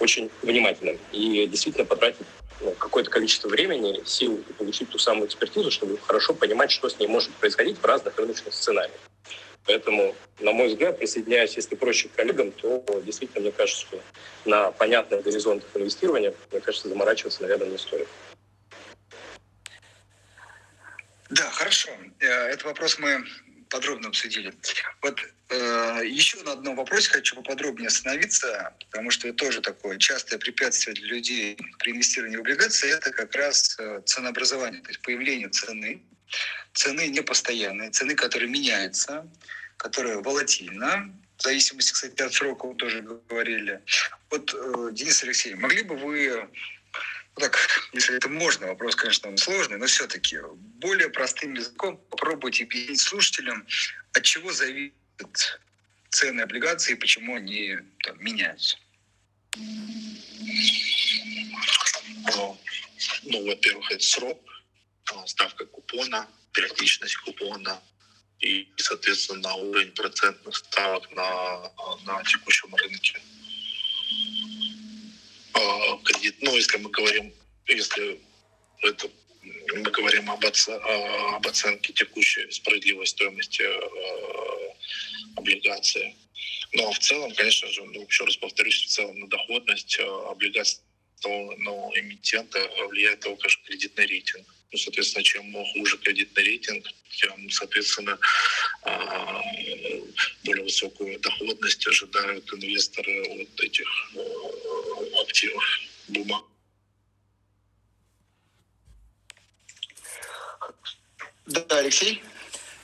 [0.01, 2.27] очень внимательным и действительно потратить
[2.61, 6.99] ну, какое-то количество времени, сил и получить ту самую экспертизу, чтобы хорошо понимать, что с
[6.99, 8.99] ней может происходить в разных рыночных сценариях.
[9.67, 14.01] Поэтому, на мой взгляд, присоединяясь, если проще к коллегам, то действительно, мне кажется, что
[14.45, 18.09] на понятных горизонтах инвестирования, мне кажется, заморачиваться, наверное, не стоит.
[21.31, 21.91] Да, хорошо.
[22.21, 23.25] Э, этот вопрос мы
[23.75, 24.55] подробно обсудили.
[25.03, 30.39] Вот э, еще на одном вопросе хочу поподробнее остановиться, потому что это тоже такое частое
[30.39, 35.49] препятствие для людей при инвестировании в облигации, это как раз э, ценообразование, то есть появление
[35.49, 36.03] цены,
[36.73, 39.29] цены непостоянные, цены, которые меняются,
[39.77, 43.81] которые волатильны, в зависимости, кстати, от срока, вы тоже говорили.
[44.31, 46.49] Вот, э, Денис Алексеевич, могли бы вы
[47.37, 47.59] так,
[47.93, 53.67] если это можно, вопрос, конечно, сложный, но все-таки более простым языком попробуйте объяснить слушателям,
[54.13, 55.61] от чего зависят
[56.11, 58.79] цены облигаций и почему они там, меняются.
[62.37, 62.59] Ну,
[63.25, 64.41] ну, во-первых, это срок,
[65.27, 67.83] ставка купона, периодичность купона
[68.41, 71.73] и, соответственно, уровень процентных ставок на,
[72.05, 73.21] на текущем рынке.
[75.55, 77.33] А, кредит, ну, если мы говорим,
[77.67, 78.21] если
[78.83, 79.09] это
[79.75, 80.69] мы говорим об, оц...
[80.69, 84.75] об оценке текущей справедливой стоимости э,
[85.37, 86.17] облигации.
[86.73, 90.81] Но в целом, конечно же, ну, еще раз повторюсь, в целом на доходность э, облигаций
[91.27, 94.47] но эмитента влияет только конечно, кредитный рейтинг.
[94.73, 98.19] Ну, соответственно, чем хуже кредитный рейтинг, тем, соответственно,
[98.83, 99.41] а,
[100.45, 103.89] более высокую доходность ожидают инвесторы от этих
[105.35, 105.65] э, активов,
[106.09, 106.45] бумаг.
[111.47, 112.23] Да, Алексей?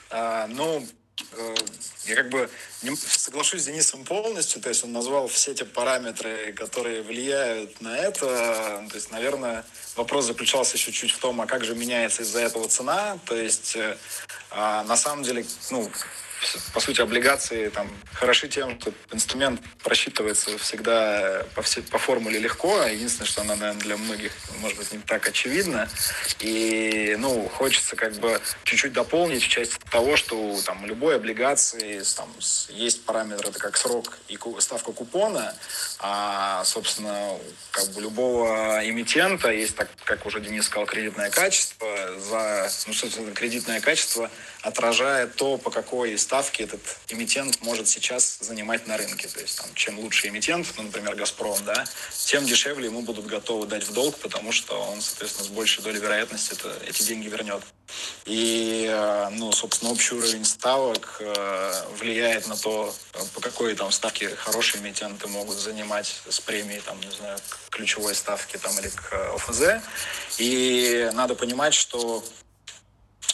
[0.09, 0.85] А, ну,
[1.31, 1.55] э,
[2.05, 2.49] я как бы
[2.95, 8.85] соглашусь с Денисом полностью, то есть он назвал все те параметры, которые влияют на это.
[8.89, 12.67] То есть, наверное, вопрос заключался еще чуть в том, а как же меняется из-за этого
[12.67, 13.17] цена.
[13.25, 13.97] То есть, э,
[14.51, 15.89] а, на самом деле, ну,
[16.73, 22.83] по сути, облигации там хороши тем, что инструмент просчитывается всегда по, все, по формуле легко.
[22.83, 25.89] Единственное, что она, наверное, для многих, может быть, не так очевидна.
[26.39, 32.29] И, ну, хочется как бы чуть-чуть дополнить в части того, что там любой облигации там,
[32.69, 35.53] есть параметры, это как срок и ставка купона,
[35.99, 37.37] а, собственно,
[37.71, 41.87] как бы любого эмитента есть, так, как уже Денис сказал, кредитное качество.
[42.19, 44.29] За, ну, собственно, кредитное качество
[44.61, 49.27] отражает то, по какой ставке этот эмитент может сейчас занимать на рынке.
[49.27, 51.83] То есть, там, чем лучше эмитент, ну, например, «Газпром», да,
[52.25, 55.99] тем дешевле ему будут готовы дать в долг, потому что он, соответственно, с большей долей
[55.99, 57.61] вероятности это, эти деньги вернет.
[58.23, 62.95] И, э, ну, собственно, общий уровень ставок э, влияет на то,
[63.33, 67.37] по какой там ставке хорошие эмитенты могут занимать с премией, там, не знаю,
[67.71, 69.83] ключевой ставки там, или к ОФЗ.
[70.37, 72.23] И надо понимать, что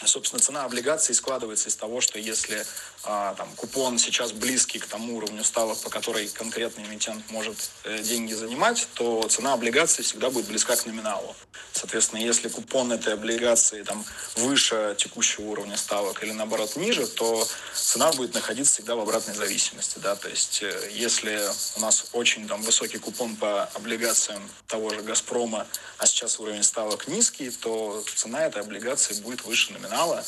[0.06, 2.66] Собственно, цена облигаций складывается из того, что если
[3.08, 8.34] там, купон сейчас близкий к тому уровню ставок, по которой конкретный эмитент может э, деньги
[8.34, 11.34] занимать, то цена облигации всегда будет близка к номиналу.
[11.72, 14.04] Соответственно, если купон этой облигации там,
[14.36, 20.00] выше текущего уровня ставок или наоборот ниже, то цена будет находиться всегда в обратной зависимости.
[20.00, 20.16] Да?
[20.16, 25.66] То есть, э, если у нас очень там, высокий купон по облигациям того же «Газпрома»,
[25.98, 30.26] а сейчас уровень ставок низкий, то цена этой облигации будет выше номинала.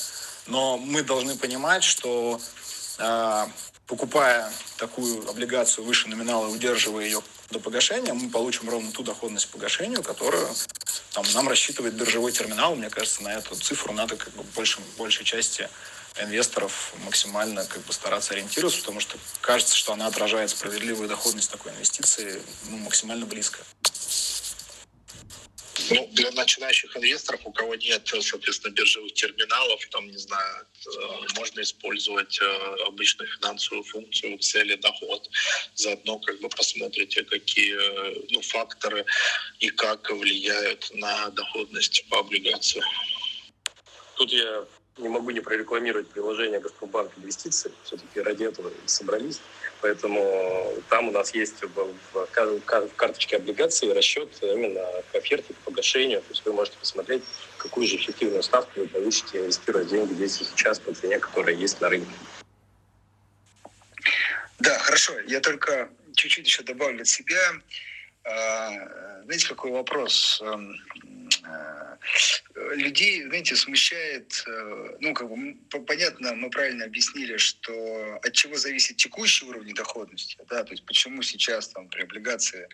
[0.48, 2.40] Но мы должны понимать, что
[3.88, 9.48] покупая такую облигацию выше номинала и удерживая ее до погашения, мы получим ровно ту доходность
[9.48, 10.48] по погашению, которую
[11.14, 12.76] там, нам рассчитывает биржевой терминал.
[12.76, 15.68] Мне кажется, на эту цифру надо как бы больше, большей части
[16.22, 21.72] инвесторов максимально как бы стараться ориентироваться, потому что кажется, что она отражает справедливую доходность такой
[21.72, 23.60] инвестиции ну, максимально близко.
[25.92, 30.90] Ну, для начинающих инвесторов, у кого нет, соответственно, биржевых терминалов, там, не знаю, э,
[31.38, 32.46] можно использовать э,
[32.88, 35.30] обычную финансовую функцию цели доход.
[35.76, 37.76] Заодно как бы посмотрите, какие
[38.32, 39.06] ну, факторы
[39.60, 42.84] и как влияют на доходность по облигации.
[44.16, 44.66] Тут я
[45.00, 47.72] не могу не прорекламировать приложение Газпромбанк Инвестиции.
[47.84, 49.40] Все-таки ради этого собрались.
[49.82, 52.28] Поэтому там у нас есть в
[52.96, 56.22] карточке облигаций расчет именно к оферте, к погашению.
[56.22, 57.24] То есть вы можете посмотреть,
[57.58, 61.80] какую же эффективную ставку вы получите, инвестируя деньги здесь и сейчас по цене, которая есть
[61.80, 62.12] на рынке.
[64.60, 65.18] Да, хорошо.
[65.22, 67.40] Я только чуть-чуть еще добавлю от себя.
[68.26, 70.44] А, знаете, какой вопрос?
[71.44, 78.56] Э, людей, знаете, смущает, э, ну, как бы, понятно, мы правильно объяснили, что от чего
[78.56, 82.68] зависит текущий уровень доходности, да, то есть почему сейчас там при облигации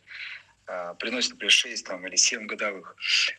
[0.99, 2.95] приносит, например, 6 там, или 7 годовых.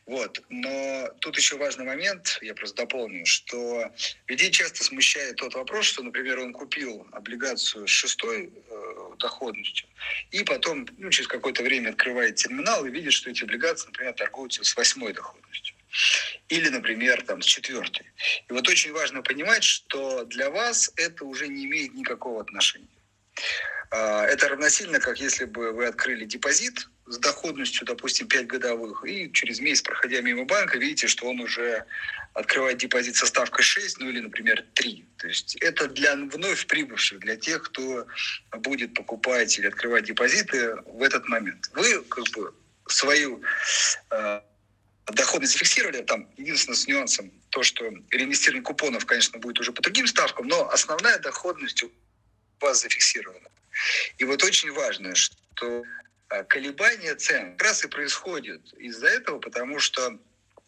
[0.06, 0.42] Вот.
[0.48, 3.90] Но тут еще важный момент, я просто дополню, что
[4.28, 9.88] людей часто смущает тот вопрос, что, например, он купил облигацию с шестой э, доходностью,
[10.30, 14.62] и потом ну, через какое-то время открывает терминал и видит, что эти облигации, например, торгуются
[14.62, 15.74] с восьмой доходностью.
[16.48, 18.06] Или, например, там, с четвертой.
[18.48, 22.86] И вот очень важно понимать, что для вас это уже не имеет никакого отношения.
[23.90, 29.30] А, это равносильно, как если бы вы открыли депозит с доходностью, допустим, 5 годовых, и
[29.32, 31.84] через месяц, проходя мимо банка, видите, что он уже
[32.34, 35.04] открывает депозит со ставкой 6, ну или, например, 3.
[35.18, 38.06] То есть это для вновь прибывших, для тех, кто
[38.58, 41.70] будет покупать или открывать депозиты в этот момент.
[41.74, 42.52] Вы как бы
[42.88, 43.40] свою
[44.10, 44.40] э,
[45.06, 50.06] доходность зафиксировали, там единственное с нюансом то, что реинвестирование купонов, конечно, будет уже по другим
[50.06, 51.90] ставкам, но основная доходность у
[52.60, 53.48] вас зафиксирована.
[54.18, 55.84] И вот очень важно, что
[56.48, 60.18] колебания цен как раз и происходят из-за этого, потому что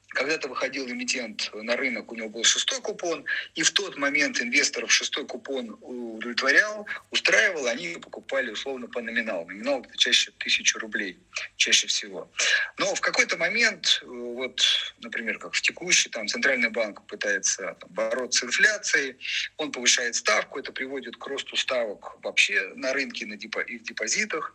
[0.08, 4.90] когда-то выходил эмитент на рынок, у него был шестой купон, и в тот момент инвесторов
[4.90, 9.46] шестой купон удовлетворял, устраивал, они покупали условно по номиналу.
[9.46, 11.18] Номинал это чаще тысячу рублей,
[11.56, 12.30] чаще всего.
[12.78, 14.62] Но в какой-то момент, вот,
[15.00, 19.18] например, как в текущий, там Центральный банк пытается там, бороться с инфляцией,
[19.58, 23.82] он повышает ставку, это приводит к росту ставок вообще на рынке на депо, и в
[23.82, 24.54] депозитах,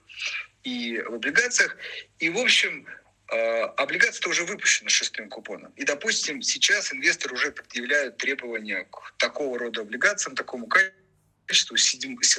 [0.63, 1.77] и в облигациях.
[2.19, 2.87] И, в общем,
[3.31, 5.71] а, облигация уже выпущена шестым купоном.
[5.75, 11.75] И, допустим, сейчас инвесторы уже предъявляют требования к такого рода облигациям, такому качеству,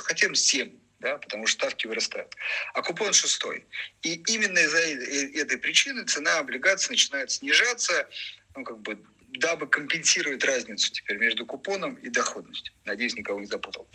[0.02, 2.34] хотим 7, да, потому что ставки вырастают.
[2.74, 3.66] А купон шестой.
[4.02, 8.08] И именно из-за э, этой причины цена облигаций начинает снижаться,
[8.54, 8.98] ну, как бы,
[9.38, 12.72] дабы компенсировать разницу теперь между купоном и доходностью.
[12.84, 13.88] Надеюсь, никого не запутал.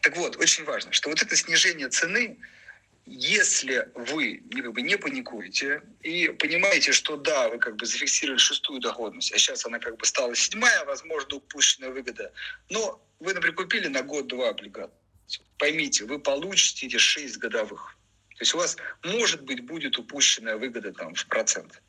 [0.00, 2.38] Так вот, очень важно, что вот это снижение цены,
[3.08, 8.38] если вы не, как бы, не паникуете и понимаете, что да, вы как бы зафиксировали
[8.38, 12.32] шестую доходность, а сейчас она как бы стала седьмая, возможно, упущенная выгода,
[12.70, 14.92] но вы, например, купили на год-два облигацию.
[15.58, 17.96] Поймите, вы получите эти шесть годовых.
[18.36, 21.82] То есть у вас, может быть, будет упущенная выгода там в процент.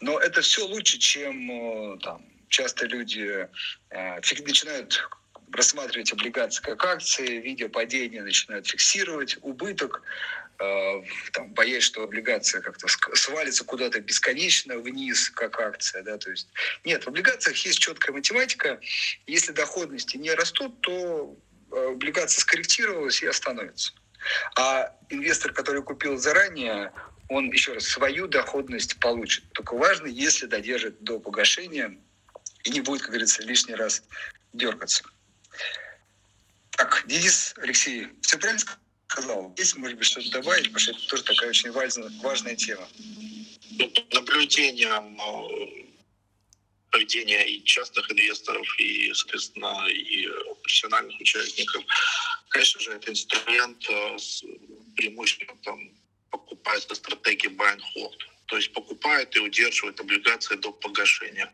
[0.00, 1.50] Но это все лучше, чем
[1.94, 3.48] э, там, часто люди
[3.90, 5.08] э, начинают
[5.52, 10.02] рассматривать облигации как акции, видя падение, начинают фиксировать убыток,
[11.32, 16.02] там, боясь, что облигация как-то свалится куда-то бесконечно вниз, как акция.
[16.02, 16.18] Да?
[16.18, 16.48] То есть,
[16.84, 18.80] нет, в облигациях есть четкая математика.
[19.26, 21.36] Если доходности не растут, то
[21.70, 23.92] э, облигация скорректировалась и остановится.
[24.56, 26.92] А инвестор, который купил заранее,
[27.28, 29.44] он еще раз свою доходность получит.
[29.52, 31.98] Только важно, если додержит до погашения
[32.64, 34.02] и не будет, как говорится, лишний раз
[34.52, 35.04] дергаться.
[36.70, 38.80] Так, Денис Алексей, все правильно сказал?
[39.56, 42.86] Есть, может быть, что-то добавить, потому что это тоже такая очень важная, важная тема.
[43.78, 45.18] Ну, наблюдением
[46.90, 50.26] поведения и частных инвесторов, и, соответственно, и
[50.62, 51.84] профессиональных участников.
[52.48, 54.42] Конечно же, это инструмент э, с
[54.96, 55.78] преимуществом там,
[56.30, 58.16] покупается стратегия buy and hold
[58.48, 61.52] то есть покупает и удерживает облигации до погашения.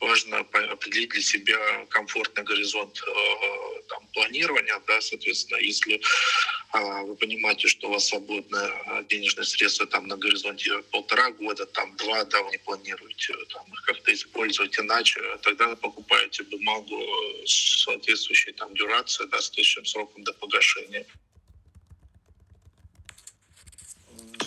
[0.00, 7.66] Важно определить для себя комфортный горизонт э, там, планирования, да, соответственно, если э, вы понимаете,
[7.66, 12.52] что у вас свободные денежные средства там на горизонте полтора года, там два, да, вы
[12.52, 17.02] не планируете там, их как-то использовать иначе, тогда вы покупаете бумагу
[17.44, 21.04] с соответствующей там дюрацией, да, с следующим сроком до погашения.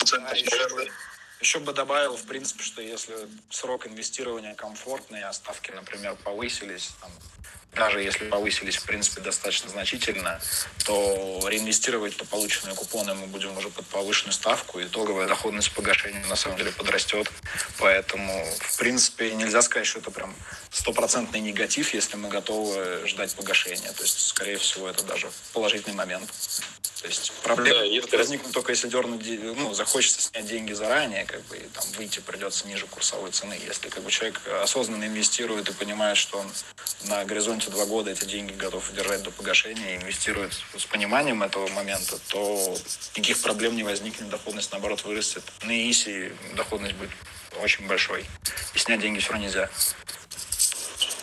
[0.09, 0.91] Да, еще,
[1.41, 3.15] еще бы добавил, в принципе, что если
[3.49, 7.11] срок инвестирования комфортный, а ставки, например, повысились, там,
[7.73, 10.41] даже если повысились, в принципе, достаточно значительно,
[10.85, 16.23] то реинвестировать по полученные купоны мы будем уже под повышенную ставку, и итоговая доходность погашения
[16.27, 17.31] на самом деле подрастет.
[17.79, 20.35] Поэтому, в принципе, нельзя сказать, что это прям
[20.69, 23.91] стопроцентный негатив, если мы готовы ждать погашения.
[23.93, 26.29] То есть, скорее всего, это даже положительный момент.
[27.01, 28.15] То есть проблема да, если...
[28.15, 29.25] возникнет только если дернуть,
[29.57, 33.57] ну, захочется снять деньги заранее, как бы, и там выйти придется ниже курсовой цены.
[33.65, 36.51] Если как бы человек осознанно инвестирует и понимает, что он
[37.05, 41.67] на горизонте два года эти деньги готов держать до погашения и инвестирует с пониманием этого
[41.69, 42.77] момента, то
[43.15, 45.43] никаких проблем не возникнет, доходность наоборот вырастет.
[45.63, 47.11] На ИИСе доходность будет
[47.63, 48.25] очень большой.
[48.75, 49.69] И снять деньги все равно нельзя.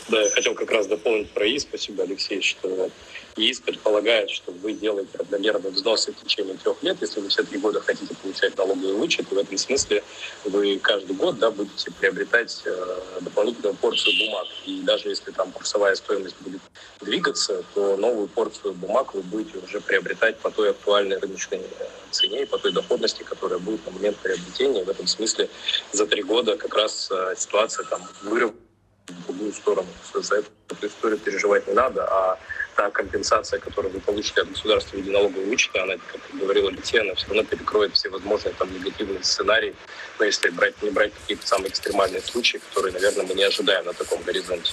[0.08, 1.62] Да, я хотел как раз дополнить про ИИС.
[1.62, 2.90] Спасибо, Алексей, что
[3.38, 7.58] ИИС предполагает, что вы делаете равномерные взносы в течение трех лет, если вы все три
[7.58, 10.02] года хотите получать налоговый вычет, и в этом смысле
[10.44, 14.46] вы каждый год да, будете приобретать э, дополнительную порцию бумаг.
[14.66, 16.60] И даже если там курсовая стоимость будет
[17.00, 22.42] двигаться, то новую порцию бумаг вы будете уже приобретать по той актуальной рыночной э, цене
[22.42, 24.84] и по той доходности, которая будет на момент приобретения.
[24.84, 25.48] В этом смысле
[25.92, 28.67] за три года как раз э, ситуация там выровняется
[29.12, 29.88] в другую сторону.
[30.14, 32.38] За эту историю переживать не надо, а
[32.76, 37.00] та компенсация, которую вы получите от государства в виде налогового вычета, она, как говорила Алексей,
[37.00, 39.74] она все равно перекроет все возможные там негативные сценарии,
[40.18, 43.92] но если брать, не брать какие-то самые экстремальные случаи, которые, наверное, мы не ожидаем на
[43.92, 44.72] таком горизонте.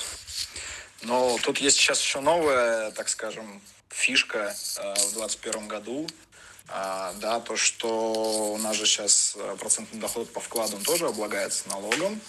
[1.01, 6.07] Но тут есть сейчас еще новая, так скажем, фишка э, в 2021 году.
[6.67, 11.69] А, да, то, что у нас же сейчас э, процентный доход по вкладам тоже облагается
[11.69, 12.19] налогом.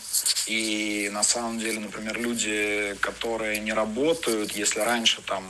[0.46, 5.44] И на самом деле, например, люди, которые не работают, если раньше там,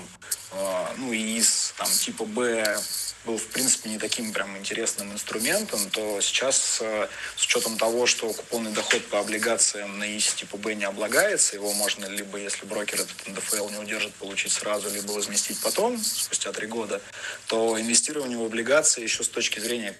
[0.53, 2.79] э, ну, из там типа Б
[3.27, 8.33] был, в принципе, не таким прям интересным инструментом, то сейчас э, с учетом того, что
[8.33, 13.01] купонный доход по облигациям на ИСИ типа Б не облагается, его можно либо, если брокер
[13.01, 17.03] этот НДФЛ не удержит, получить сразу, либо возместить потом, спустя три года,
[17.49, 19.97] то инвестирование в облигации еще с точки зрения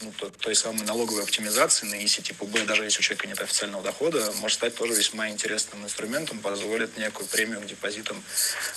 [0.00, 3.82] ну, той самой налоговой оптимизации на ИСИ типа Б, даже если у человека нет официального
[3.82, 8.22] дохода, может стать тоже весьма интересным инструментом, позволит некую премию к депозитам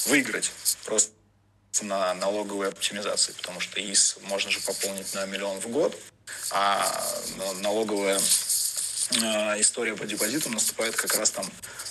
[0.08, 0.52] выиграть.
[0.86, 1.12] Просто
[1.82, 5.96] на налоговой оптимизации, потому что ИС можно же пополнить на миллион в год,
[6.52, 7.06] а
[7.62, 8.20] налоговая
[9.24, 11.46] а, история по депозитам наступает как раз там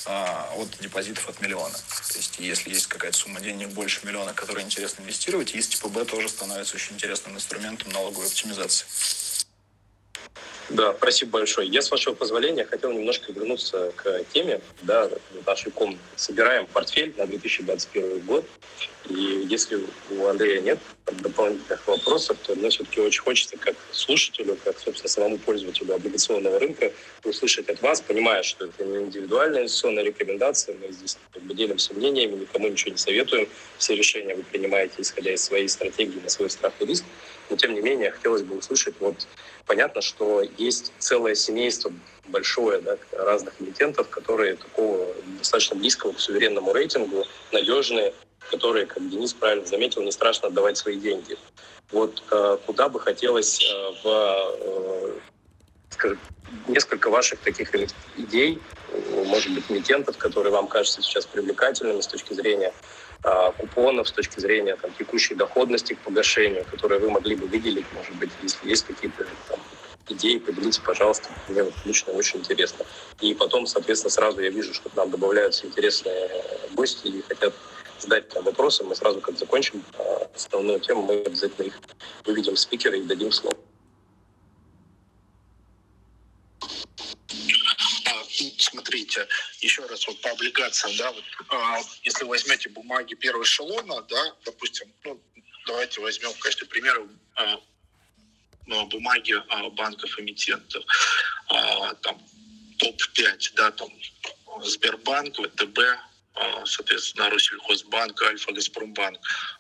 [0.06, 1.74] а, от депозитов от миллиона.
[2.08, 6.04] То есть, если есть какая-то сумма денег больше миллиона, которую интересно инвестировать, ИС типа Б
[6.04, 8.86] тоже становится очень интересным инструментом налоговой оптимизации.
[10.68, 11.68] Да, спасибо большое.
[11.68, 15.08] Я, с вашего позволения, хотел немножко вернуться к теме да,
[15.46, 16.00] нашей комнаты.
[16.16, 18.44] Собираем портфель на 2021 год.
[19.08, 20.78] И если у Андрея нет
[21.22, 26.92] дополнительных вопросов, то мне все-таки очень хочется как слушателю, как, собственно, самому пользователю облигационного рынка
[27.22, 31.94] услышать от вас, понимая, что это не индивидуальная инвестиционная рекомендация, мы здесь как бы делимся
[31.94, 33.48] мнениями, никому ничего не советуем,
[33.78, 37.04] все решения вы принимаете, исходя из своей стратегии на свой страх и риск.
[37.48, 39.26] Но, тем не менее, хотелось бы услышать, вот
[39.66, 41.92] понятно, что есть целое семейство
[42.28, 45.06] большое да, разных эмитентов, которые такого
[45.38, 48.14] достаточно близкого к суверенному рейтингу, надежные,
[48.50, 51.36] которые, как Денис правильно заметил, не страшно отдавать свои деньги.
[51.92, 55.12] Вот э, куда бы хотелось э, в э,
[55.90, 56.18] скажем,
[56.68, 57.74] несколько ваших таких
[58.16, 58.60] идей,
[59.26, 62.72] может быть, эмитентов, которые вам кажутся сейчас привлекательными с точки зрения
[63.58, 68.14] купонов, с точки зрения там, текущей доходности к погашению, которые вы могли бы выделить, может
[68.16, 69.58] быть, если есть какие-то там,
[70.08, 71.28] идеи, поделитесь, пожалуйста.
[71.48, 72.86] Мне вот лично очень интересно.
[73.20, 76.30] И потом, соответственно, сразу я вижу, что к нам добавляются интересные
[76.74, 77.52] гости и хотят
[77.98, 78.84] задать там вопросы.
[78.84, 81.80] Мы сразу, как закончим а, основную тему, мы обязательно их
[82.24, 83.56] выведем спикера и дадим слово.
[88.06, 88.24] А,
[88.70, 89.26] смотрите,
[89.60, 94.92] еще раз вот по облигациям, да, вот, а, если возьмете бумаги первого эшелона, да, допустим,
[95.04, 95.20] ну,
[95.66, 97.06] давайте возьмем в качестве примера
[97.36, 97.60] а,
[98.66, 100.84] ну, бумаги а, банков-эмитентов,
[101.48, 102.20] а, там
[102.78, 103.88] топ-5, да, там
[104.62, 105.78] Сбербанк, ВТБ,
[106.34, 109.18] а, соответственно, Россельхозбанк, Альфа, Газпромбанк,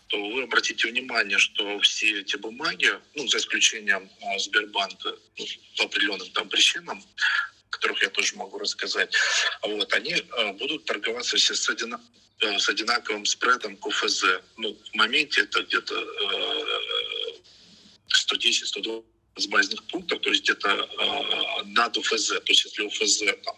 [0.08, 5.44] то вы обратите внимание, что все эти бумаги, ну, за исключением а, Сбербанка, ну,
[5.78, 7.02] по определенным там причинам,
[7.70, 9.14] которых я тоже могу рассказать,
[9.62, 12.00] вот, они а, будут торговаться все с, одина,
[12.40, 14.24] с одинаковым спредом к УФЗ.
[14.56, 15.94] Ну, в моменте это где-то
[18.32, 19.04] 110-120
[19.48, 20.88] базисных пунктов, то есть где-то
[21.64, 22.28] над УФЗ.
[22.28, 23.56] То есть если УФЗ там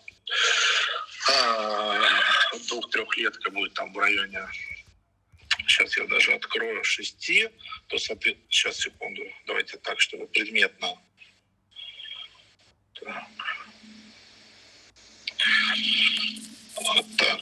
[2.68, 4.48] двух-трехлетка будет там в районе,
[5.66, 7.48] сейчас я даже открою, шести,
[7.88, 10.94] то, соответственно, сейчас, секунду, давайте так, чтобы предметно.
[12.94, 13.24] Так.
[16.76, 17.40] Вот так.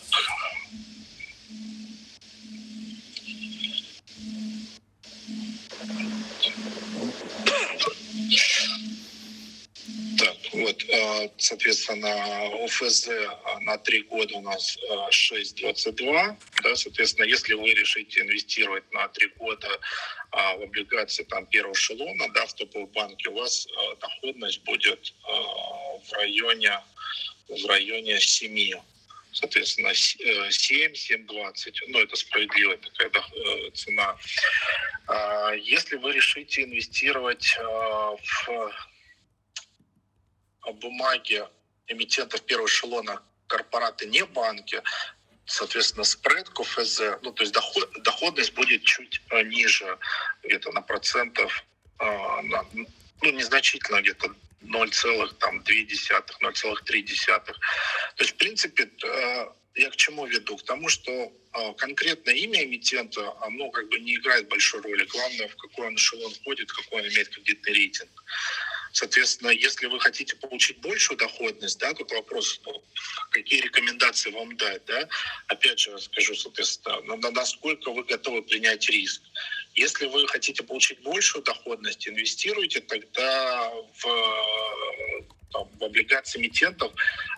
[10.57, 13.29] Вот, э, соответственно, ОФЗ э,
[13.61, 14.79] на три года у нас
[15.11, 16.03] 6,22.
[16.03, 19.69] Э, да, соответственно, если вы решите инвестировать на три года
[20.33, 23.69] в облигации там, первого эшелона да, в топовом банке, у вас
[24.01, 26.73] доходность будет в районе,
[27.49, 28.80] в районе 7
[29.32, 31.74] соответственно, 7, 7,20.
[31.88, 33.11] Ну, это справедливая такая
[33.72, 34.16] цена.
[35.09, 37.59] А если вы решите инвестировать
[38.36, 38.72] в
[40.80, 41.44] бумаги
[41.86, 44.82] эмитентов первого эшелона корпораты не банки,
[45.44, 49.99] соответственно, спред КФЗ, ну, то есть доход, доходность будет чуть э, ниже,
[50.42, 51.64] где-то на процентов,
[52.01, 52.86] э, на, ну,
[53.30, 57.45] незначительно, где-то 0,2, 0,3.
[57.45, 57.55] То
[58.19, 60.57] есть, в принципе, э, я к чему веду?
[60.57, 61.33] К тому, что
[61.79, 65.05] конкретное имя эмитента, оно как бы не играет большой роли.
[65.07, 68.11] Главное, в какой он эшелон входит, какой он имеет кредитный рейтинг.
[68.93, 72.83] Соответственно, если вы хотите получить большую доходность, да, тут вопрос, ну,
[73.31, 75.07] какие рекомендации вам дать, да,
[75.49, 79.21] опять же скажу, соответственно, на, насколько вы готовы принять риск.
[79.77, 83.70] Если вы хотите получить большую доходность, инвестируйте тогда
[84.01, 86.93] в, там, в облигации эмитентов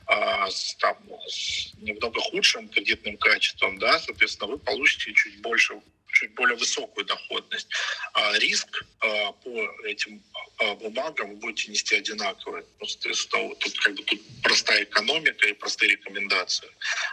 [0.07, 5.81] а, с, там, с немного худшим кредитным качеством, да, соответственно, вы получите чуть больше
[6.11, 7.69] чуть более высокую доходность.
[8.15, 9.51] А риск а, по
[9.85, 10.23] этим
[10.59, 12.65] а, бумагам вы будете нести одинаковый.
[12.81, 16.69] Ну, соответственно, тут как бы тут простая экономика и простые рекомендации.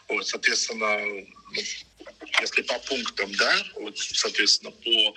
[0.07, 1.61] Вот, соответственно, ну,
[2.41, 5.16] если по пунктам, да, вот, соответственно, по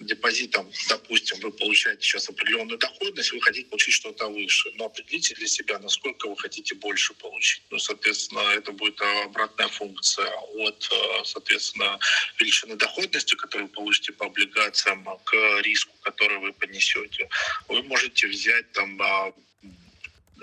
[0.00, 5.46] депозитом, допустим, вы получаете сейчас определенную доходность, вы хотите получить что-то выше, но определите для
[5.46, 7.62] себя, насколько вы хотите больше получить.
[7.70, 11.98] Ну, соответственно, это будет обратная функция от, э, соответственно,
[12.38, 17.28] величины доходности, которую вы получите по облигациям, к риску, который вы понесете.
[17.68, 18.96] Вы можете взять там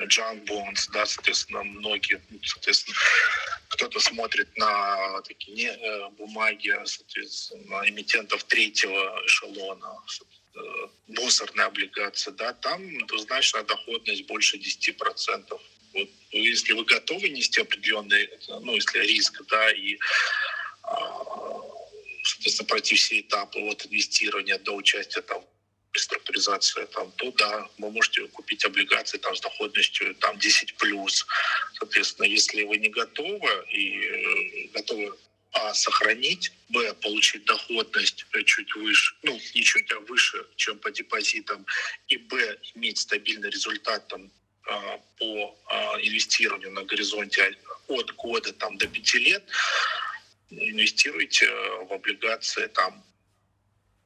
[0.05, 2.97] junk bonds, да, соответственно, многие, ну, соответственно,
[3.69, 9.93] кто-то смотрит на такие не, э, бумаги, соответственно, эмитентов третьего эшелона,
[10.55, 10.59] э,
[11.07, 15.61] мусорные облигации, да, там двузначная доходность больше 10%.
[15.93, 19.97] Вот, ну, если вы готовы нести определенный, ну, если риск, да, и
[20.83, 21.27] а,
[22.23, 25.43] соответственно, пройти все этапы от инвестирования до участия там
[25.97, 31.25] реструктуризация, там, то да, вы можете купить облигации там, с доходностью там, 10 плюс.
[31.79, 35.13] Соответственно, если вы не готовы и э, готовы
[35.53, 41.65] а, сохранить, б, получить доходность чуть выше, ну, не чуть, а выше, чем по депозитам,
[42.07, 44.29] и б, иметь стабильный результат там,
[44.69, 49.43] а, по а, инвестированию на горизонте от года там, до пяти лет,
[50.49, 51.49] инвестируйте
[51.89, 53.03] в облигации там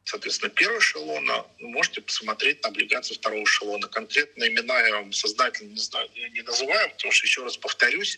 [0.04, 3.88] соответственно, первого эшелона, вы можете посмотреть на облигации второго эшелона.
[3.88, 8.18] Конкретно имена я вам сознательно не, знаю, не называю, потому что, еще раз повторюсь,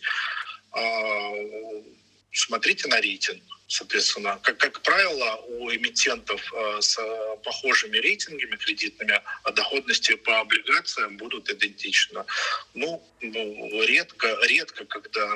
[0.72, 1.32] а,
[2.32, 3.42] смотрите на рейтинг.
[3.66, 6.98] Соответственно, как, как правило, у эмитентов э, с
[7.42, 9.22] похожими рейтингами кредитными
[9.54, 12.24] доходности по облигациям будут идентичны.
[12.74, 15.26] Ну, ну редко, редко, когда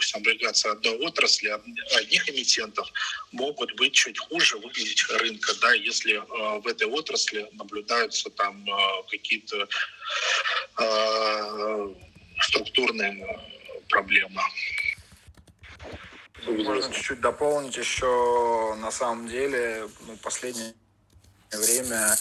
[0.00, 1.48] допустим, облигации одной отрасли,
[1.96, 2.88] одних эмитентов
[3.32, 9.02] могут быть чуть хуже выглядеть рынка, да, если э, в этой отрасли наблюдаются там э,
[9.10, 9.68] какие-то
[10.78, 11.94] э,
[12.40, 13.40] структурные
[13.88, 14.40] проблемы.
[16.46, 20.72] Можно чуть-чуть дополнить еще, на самом деле, ну, последнее
[21.52, 22.16] время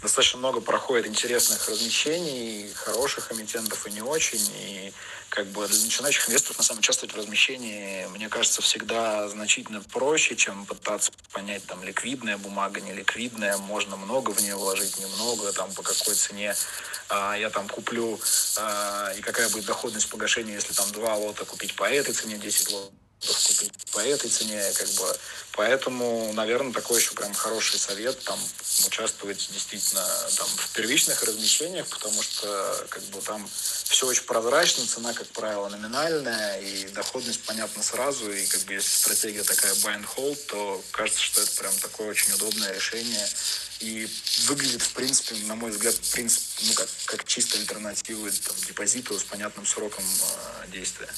[0.00, 4.46] достаточно много проходит интересных размещений, хороших эмитентов и не очень.
[4.56, 4.92] И
[5.34, 9.80] как бы для начинающих инвесторов на самом деле участвовать в размещении, мне кажется, всегда значительно
[9.80, 15.52] проще, чем пытаться понять, там, ликвидная бумага, не ликвидная, можно много в нее вложить, немного,
[15.52, 16.54] там, по какой цене
[17.08, 18.20] а, я там куплю,
[18.58, 22.70] а, и какая будет доходность погашения, если там два лота купить по этой цене, 10
[22.70, 22.92] лотов
[23.32, 25.16] купить по этой цене, как бы,
[25.52, 28.38] поэтому, наверное, такой еще прям хороший совет, там,
[28.86, 30.04] участвовать действительно
[30.36, 35.68] там в первичных размещениях, потому что, как бы, там все очень прозрачно, цена, как правило,
[35.68, 40.82] номинальная, и доходность понятна сразу, и, как бы, если стратегия такая buy and hold, то
[40.90, 43.26] кажется, что это прям такое очень удобное решение,
[43.80, 44.08] и
[44.46, 49.18] выглядит, в принципе, на мой взгляд, в принципе, ну, как, как чисто альтернатива там, депозиту
[49.18, 51.08] с понятным сроком э, действия.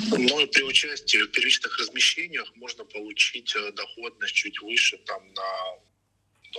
[0.00, 5.44] Ну при участии в первичных размещениях можно получить э, доходность чуть выше, там на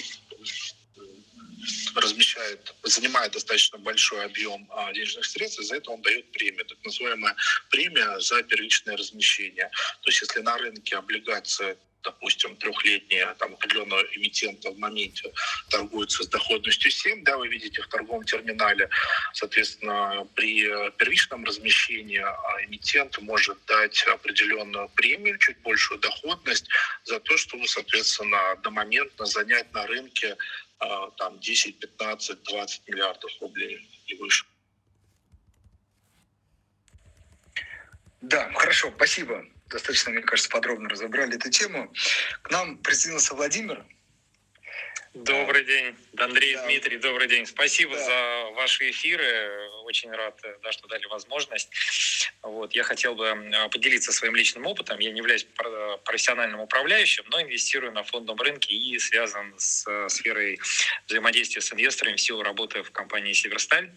[1.96, 7.36] размещает, занимает достаточно большой объем денежных средств, и за это он дает премию, так называемая
[7.72, 9.72] премия за первичное размещение.
[10.02, 11.76] То есть если на рынке облигация
[12.06, 15.34] допустим, трехлетние там, определенного эмитента в моменте
[15.70, 18.90] торгуются с доходностью 7, да, вы видите в торговом терминале,
[19.34, 20.64] соответственно, при
[20.98, 26.68] первичном размещении а, эмитент может дать определенную премию, чуть большую доходность
[27.04, 30.38] за то, чтобы, соответственно, одномоментно занять на рынке
[30.80, 34.46] а, там 10, 15, 20 миллиардов рублей и выше.
[38.22, 41.94] Да, хорошо, спасибо достаточно, мне кажется, подробно разобрали эту тему.
[42.42, 43.86] К нам присоединился Владимир.
[45.14, 46.66] Добрый день, Андрей, да.
[46.66, 47.46] Дмитрий, добрый день.
[47.46, 48.04] Спасибо да.
[48.04, 49.70] за ваши эфиры.
[49.86, 51.70] Очень рад, да, что дали возможность.
[52.42, 55.00] Вот, я хотел бы поделиться своим личным опытом.
[55.00, 55.46] Я не являюсь
[56.04, 60.60] профессиональным управляющим, но инвестирую на фондовом рынке и связан с сферой
[61.08, 63.92] взаимодействия с инвесторами в силу работы в компании «Северсталь».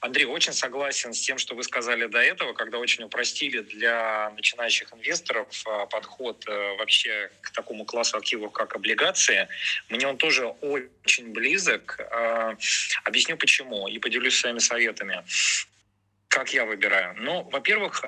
[0.00, 4.92] Андрей, очень согласен с тем, что вы сказали до этого, когда очень упростили для начинающих
[4.94, 5.48] инвесторов
[5.90, 9.48] подход э, вообще к такому классу активов, как облигации.
[9.88, 12.00] Мне он тоже очень близок.
[13.04, 15.17] Объясню почему и поделюсь своими советами.
[16.28, 17.14] Как я выбираю?
[17.18, 18.04] Ну, во-первых,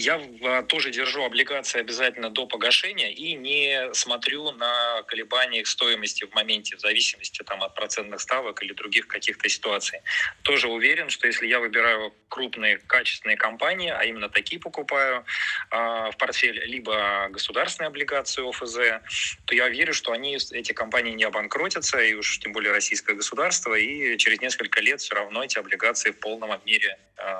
[0.00, 6.24] я а, тоже держу облигации обязательно до погашения и не смотрю на колебания их стоимости
[6.24, 10.00] в моменте, в зависимости там, от процентных ставок или других каких-то ситуаций.
[10.42, 15.24] Тоже уверен, что если я выбираю крупные качественные компании, а именно такие покупаю
[15.70, 19.02] э, в портфель, либо государственные облигации ОФЗ,
[19.44, 23.74] то я верю, что они, эти компании не обанкротятся, и уж тем более российское государство,
[23.74, 27.32] и через несколько лет все равно эти облигации в полном мере э,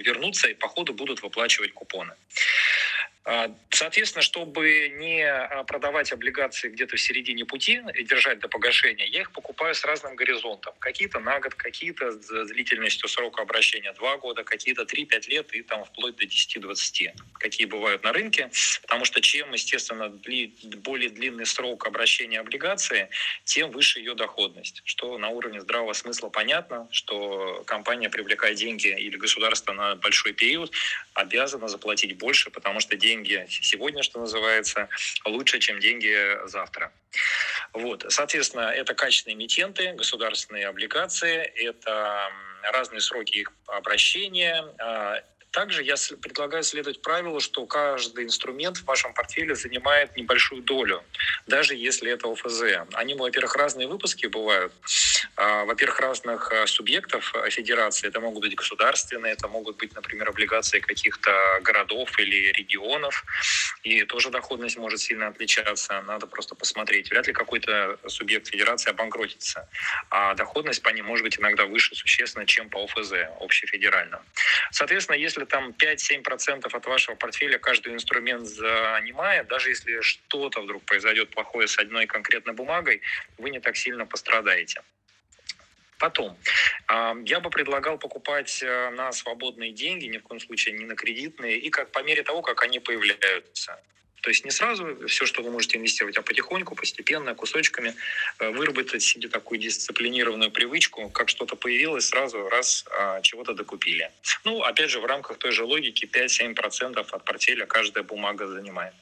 [0.00, 1.93] вернутся и по ходу будут выплачивать купоны.
[2.02, 2.14] А,
[3.70, 9.22] соответственно, чтобы не а, продавать облигации где-то в середине пути и держать до погашения, я
[9.22, 10.74] их покупаю с разным горизонтом.
[10.78, 15.84] Какие-то на год, какие-то с длительностью срока обращения 2 года, какие-то 3-5 лет и там
[15.84, 17.12] вплоть до 10-20.
[17.34, 18.50] Какие бывают на рынке.
[18.82, 23.08] Потому что чем, естественно, более длинный срок обращения облигации,
[23.44, 24.82] тем выше ее доходность.
[24.84, 30.72] Что на уровне здравого смысла понятно, что компания, привлекая деньги или государство на большой период,
[31.14, 34.88] обязана заплатить больше, потому что деньги деньги сегодня, что называется,
[35.24, 36.92] лучше, чем деньги завтра.
[37.72, 38.04] Вот.
[38.08, 42.30] Соответственно, это качественные эмитенты, государственные облигации, это
[42.72, 45.22] разные сроки их обращения, а,
[45.54, 51.04] также я предлагаю следовать правилу, что каждый инструмент в вашем портфеле занимает небольшую долю,
[51.46, 52.62] даже если это ОФЗ.
[52.94, 54.72] Они, во-первых, разные выпуски бывают.
[55.36, 58.08] А, во-первых, разных а, субъектов а, федерации.
[58.08, 61.30] Это могут быть государственные, это могут быть, например, облигации каких-то
[61.62, 63.24] городов или регионов.
[63.84, 66.02] И тоже доходность может сильно отличаться.
[66.02, 67.10] Надо просто посмотреть.
[67.10, 69.68] Вряд ли какой-то субъект федерации обанкротится.
[70.10, 74.20] А доходность по ним может быть иногда выше существенно, чем по ОФЗ, общефедеральным.
[74.72, 80.84] Соответственно, если если там 5-7% от вашего портфеля каждый инструмент занимает, даже если что-то вдруг
[80.84, 83.00] произойдет плохое с одной конкретной бумагой,
[83.38, 84.82] вы не так сильно пострадаете.
[85.98, 86.36] Потом,
[87.24, 91.56] я бы предлагал покупать э, на свободные деньги, ни в коем случае не на кредитные,
[91.56, 93.80] и как по мере того, как они появляются.
[94.24, 97.94] То есть не сразу все, что вы можете инвестировать, а потихоньку, постепенно, кусочками
[98.38, 104.10] э, выработать себе такую дисциплинированную привычку, как что-то появилось, сразу раз а, чего-то докупили.
[104.44, 108.94] Ну, опять же, в рамках той же логики 5-7% от портфеля каждая бумага занимает.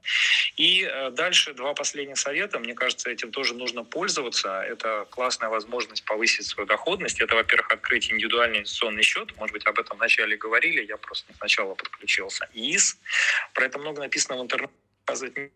[0.57, 2.59] И э, дальше два последних совета.
[2.59, 4.49] Мне кажется, этим тоже нужно пользоваться.
[4.49, 7.21] Это классная возможность повысить свою доходность.
[7.21, 9.37] Это, во-первых, открыть индивидуальный инвестиционный счет.
[9.37, 12.49] Может быть, об этом вначале говорили, я просто не сначала подключился.
[12.55, 12.99] ИИС.
[13.55, 14.73] Про это много написано в интернете
[15.13, 15.53] показывать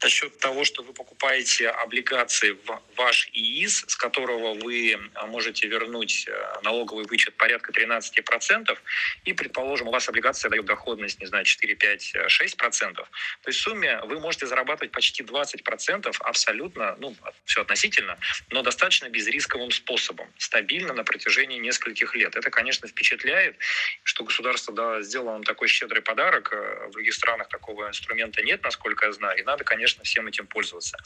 [0.00, 5.68] за счет того, что вы покупаете облигации в ваш ИИС, с которого вы а, можете
[5.68, 8.78] вернуть э, налоговый вычет порядка 13%,
[9.24, 13.06] и, предположим, у вас облигация дает доходность, не знаю, 4, 5, 6%, то
[13.46, 18.18] есть в сумме вы можете зарабатывать почти 20% абсолютно, ну, все относительно,
[18.50, 22.36] но достаточно безрисковым способом, стабильно на протяжении нескольких лет.
[22.36, 23.56] Это, конечно, впечатляет,
[24.04, 26.52] что государство да, сделало вам такой щедрый подарок.
[26.52, 30.26] Э, в других странах такого инструмента нет, насколько я знаю, и надо, конечно, конечно, всем
[30.26, 30.98] этим пользоваться.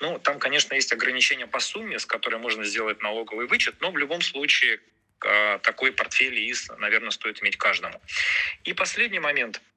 [0.00, 3.98] Ну, там, конечно, есть ограничения по сумме, с которой можно сделать налоговый вычет, но в
[3.98, 4.80] любом случае
[5.24, 8.00] а, такой портфель ИИС, наверное, стоит иметь каждому.
[8.64, 9.60] И последний момент–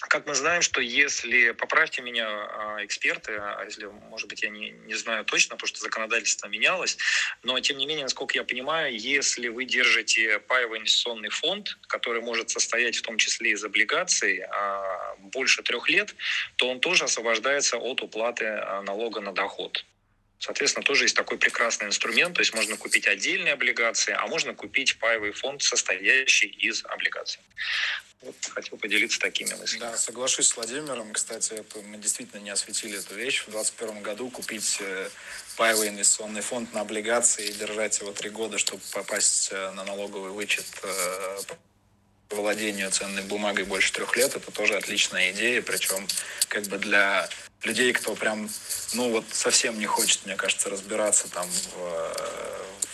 [0.00, 4.70] как мы знаем, что если, поправьте меня, а, эксперты, а если, может быть, я не,
[4.70, 6.98] не знаю точно, потому что законодательство менялось,
[7.42, 12.50] но, тем не менее, насколько я понимаю, если вы держите паевый инвестиционный фонд, который может
[12.50, 16.14] состоять в том числе из облигаций а, больше трех лет,
[16.56, 18.44] то он тоже освобождается от уплаты
[18.84, 19.84] налога на доход.
[20.38, 24.98] Соответственно, тоже есть такой прекрасный инструмент, то есть можно купить отдельные облигации, а можно купить
[24.98, 27.40] паевый фонд, состоящий из облигаций.
[28.24, 29.80] Вот хотел поделиться такими мыслями.
[29.80, 31.12] Да, соглашусь с Владимиром.
[31.12, 33.42] Кстати, мы действительно не осветили эту вещь.
[33.42, 35.10] В 2021 году купить э,
[35.56, 40.30] паевый инвестиционный фонд на облигации и держать его три года, чтобы попасть э, на налоговый
[40.30, 41.38] вычет э,
[42.30, 45.62] владению ценной бумагой больше трех лет, это тоже отличная идея.
[45.62, 46.06] Причем
[46.48, 47.28] как бы для
[47.62, 48.48] людей, кто прям,
[48.94, 52.44] ну вот совсем не хочет, мне кажется, разбираться там в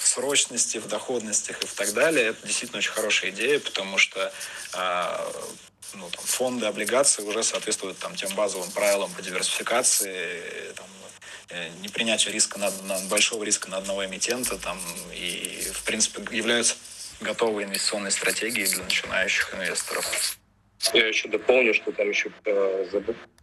[0.01, 4.33] в срочности, в доходностях и так далее, это действительно очень хорошая идея, потому что
[4.73, 5.33] э,
[5.95, 10.87] ну, там, фонды, облигации уже соответствуют там, тем базовым правилам по диверсификации, там,
[11.51, 14.81] э, не принятию риска на, на большого риска на одного эмитента там,
[15.15, 16.77] и, в принципе, являются
[17.21, 20.37] готовой инвестиционной стратегией для начинающих инвесторов.
[20.95, 22.85] Я еще дополню, что там еще э,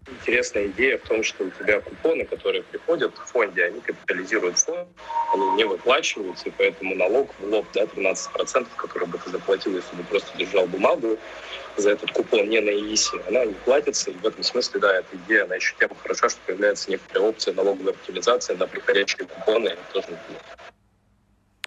[0.08, 4.88] интересная идея в том, что у тебя купоны, которые приходят в фонде, они капитализируют фонд,
[5.34, 9.96] они не выплачиваются, и поэтому налог в лоб, да, 13%, который бы ты заплатил, если
[9.96, 11.18] бы просто держал бумагу
[11.78, 15.16] за этот купон не на ИИСе, она не платится, и в этом смысле, да, эта
[15.18, 20.08] идея, она еще тем хороша, что появляется некоторая опция налоговой оптимизации на приходящие купоны, тоже.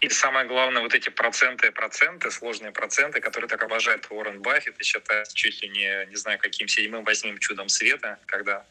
[0.01, 4.85] И самое главное, вот эти проценты, проценты, сложные проценты, которые так обожает Уоррен Баффет и
[4.85, 8.65] считает чуть ли не, не знаю, каким седьмым, восьмым чудом света, когда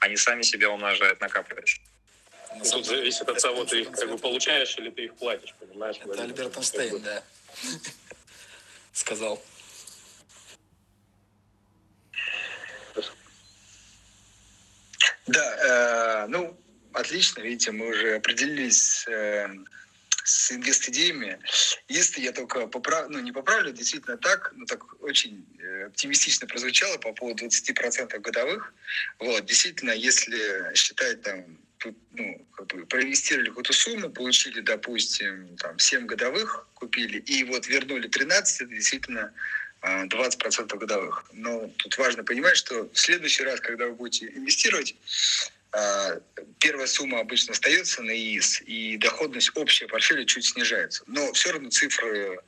[0.00, 1.80] они сами себя умножают, накапливаешь.
[2.56, 5.96] Ну, тут зависит от того, ты их как бы получаешь или ты их платишь, понимаешь?
[6.04, 7.22] Это Альберт Эйнштейн, да,
[8.92, 9.42] сказал.
[15.28, 16.58] Да, э, ну,
[16.92, 19.48] отлично, видите, мы уже определились э,
[20.24, 21.38] с инвест-идеями.
[21.88, 23.08] Если я только поправ...
[23.08, 28.74] ну, не поправлю, действительно так, ну, так очень э, оптимистично прозвучало по поводу 20% годовых.
[29.18, 31.58] Вот, действительно, если считать там,
[32.12, 38.08] ну, как бы проинвестировали какую-то сумму, получили, допустим, там, 7 годовых, купили, и вот вернули
[38.08, 39.32] 13, это действительно
[39.82, 41.24] 20% годовых.
[41.32, 45.61] Но тут важно понимать, что в следующий раз, когда вы будете инвестировать, а,
[46.58, 51.02] первая сумма обычно остается на ИИС, и доходность общая портфеля чуть снижается.
[51.06, 52.40] Но все равно цифры,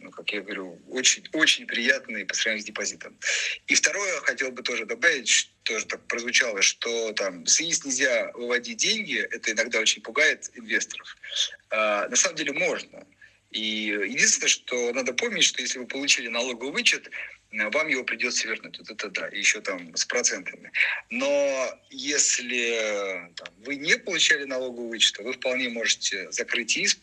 [0.00, 3.18] ну, как я говорю, очень, очень приятные по сравнению с депозитом.
[3.66, 8.78] И второе, хотел бы тоже добавить, тоже так прозвучало, что там с ИИС нельзя выводить
[8.78, 11.16] деньги, это иногда очень пугает инвесторов.
[11.70, 13.06] А, на самом деле можно.
[13.50, 17.10] И единственное, что надо помнить, что если вы получили налоговый вычет,
[17.52, 18.78] вам его придется вернуть.
[18.78, 20.70] Вот это да, еще там с процентами.
[21.10, 26.98] Но если там, вы не получали налоговый вычет, вы вполне можете закрыть иск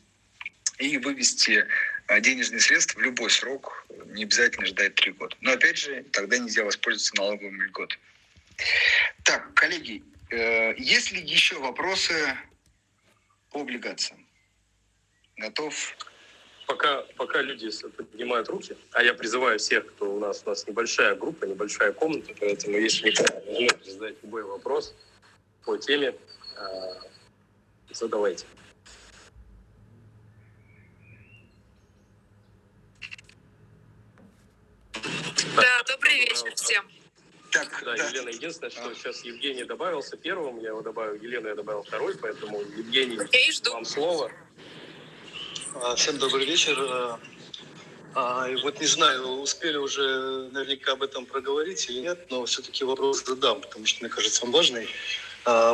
[0.79, 1.65] и вывести
[2.07, 5.35] э, денежные средства в любой срок, не обязательно ждать три года.
[5.41, 8.01] Но опять же, тогда нельзя воспользоваться налоговыми льготами.
[9.23, 12.37] Так, коллеги, э, есть ли еще вопросы
[13.51, 14.27] по облигациям?
[15.37, 15.95] Готов
[16.73, 21.15] пока, пока люди поднимают руки, а я призываю всех, кто у нас, у нас небольшая
[21.15, 23.13] группа, небольшая комната, поэтому если
[23.47, 24.95] можете задать любой вопрос
[25.63, 26.15] по теме,
[26.57, 26.99] а,
[27.91, 28.45] задавайте.
[35.55, 36.89] Да, добрый вечер всем.
[37.51, 38.95] Так, да, да, Елена, единственное, что а.
[38.95, 43.19] сейчас Евгений добавился первым, я его добавил, Елену я добавил второй, поэтому Евгений,
[43.69, 44.31] вам слово.
[45.81, 46.77] А, всем добрый вечер.
[46.79, 47.19] А,
[48.15, 53.23] а, вот не знаю, успели уже наверняка об этом проговорить или нет, но все-таки вопрос
[53.25, 54.87] задам, потому что, мне кажется, он важный.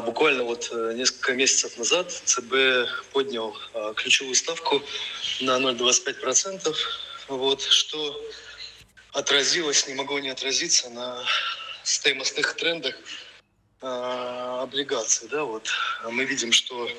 [0.04, 3.56] Буквально вот э, несколько месяцев назад ЦБ поднял
[3.98, 4.82] ключевую ставку
[5.42, 6.76] на 0,25%,
[7.28, 8.20] вот, что
[9.12, 11.24] отразилось, не могло не отразиться на
[11.84, 12.96] стоимостных трендах
[13.80, 15.28] облигаций.
[15.30, 15.70] Да, вот.
[16.10, 16.90] Мы видим, что а,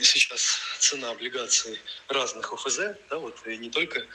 [0.00, 1.78] сейчас цена облигаций
[2.08, 2.78] разных ОФЗ,
[3.10, 4.06] да, вот, и не только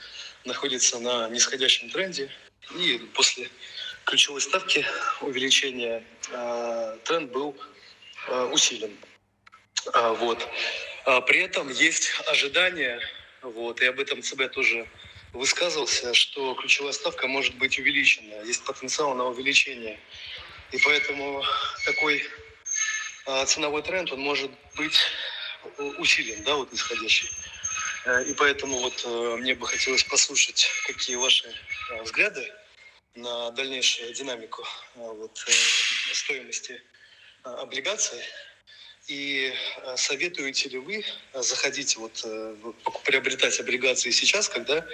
[0.44, 2.30] находится на нисходящем тренде,
[2.76, 3.50] и после
[4.04, 4.84] ключевой ставки
[5.20, 7.56] увеличения э, тренд был
[8.28, 8.96] э, усилен.
[9.92, 10.46] А, вот.
[11.04, 13.00] А при этом есть ожидание,
[13.42, 14.88] вот, и об этом ЦБ тоже
[15.32, 19.98] высказывался, что ключевая ставка может быть увеличена, есть потенциал на увеличение.
[20.72, 21.44] И поэтому
[21.84, 22.43] такой а,
[23.46, 24.98] ценовой тренд, он может быть
[25.98, 27.28] усилен, да, вот исходящий.
[28.04, 31.48] Э, и поэтому вот э, мне бы хотелось послушать, какие ваши
[31.90, 32.52] э, взгляды
[33.14, 34.66] на дальнейшую динамику
[34.96, 35.38] вот,
[36.12, 36.82] стоимости
[37.44, 38.18] облигаций.
[39.06, 39.54] И
[39.96, 41.04] советуете ли вы
[41.34, 42.24] заходить, вот,
[43.04, 44.84] приобретать облигации сейчас, когда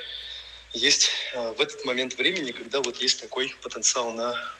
[0.74, 4.52] есть в этот момент времени, когда вот есть такой потенциал на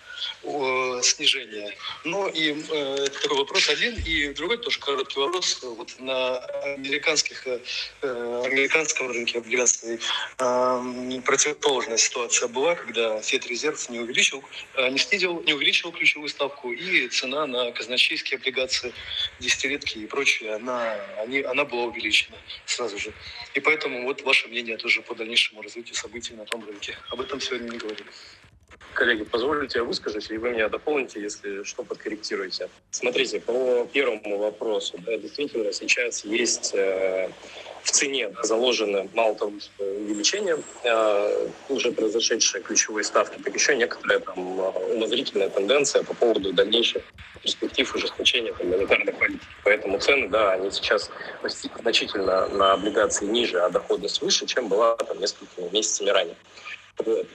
[1.02, 1.74] снижения.
[2.04, 5.60] Ну и э, такой вопрос один, и другой тоже короткий вопрос.
[5.62, 7.60] Вот на американских, э,
[8.02, 10.00] американском рынке облигаций
[10.38, 14.42] э, противоположная ситуация была, когда Федрезерв не увеличил,
[14.74, 18.92] э, не снизил, не увеличил ключевую ставку, и цена на казначейские облигации,
[19.38, 23.12] десятилетки и прочее, она, они, она была увеличена сразу же.
[23.54, 26.96] И поэтому вот ваше мнение тоже по дальнейшему развитию событий на том рынке.
[27.10, 28.06] Об этом сегодня не говорили.
[28.94, 32.68] Коллеги, позволите я выскажусь, и вы меня дополните, если что, подкорректируете.
[32.90, 37.30] Смотрите, по первому вопросу, да, действительно, сейчас есть э,
[37.82, 43.76] в цене да, заложено мало того, что увеличение, э, уже произошедшие ключевые ставки, так еще
[43.76, 44.58] некоторая там
[44.90, 47.02] умозрительная тенденция по поводу дальнейших
[47.42, 49.46] перспектив ужесточения там, монетарной политики.
[49.64, 51.10] Поэтому цены, да, они сейчас
[51.80, 56.36] значительно на облигации ниже, а доходность выше, чем была там несколькими месяцами ранее.
[56.98, 57.26] Вот.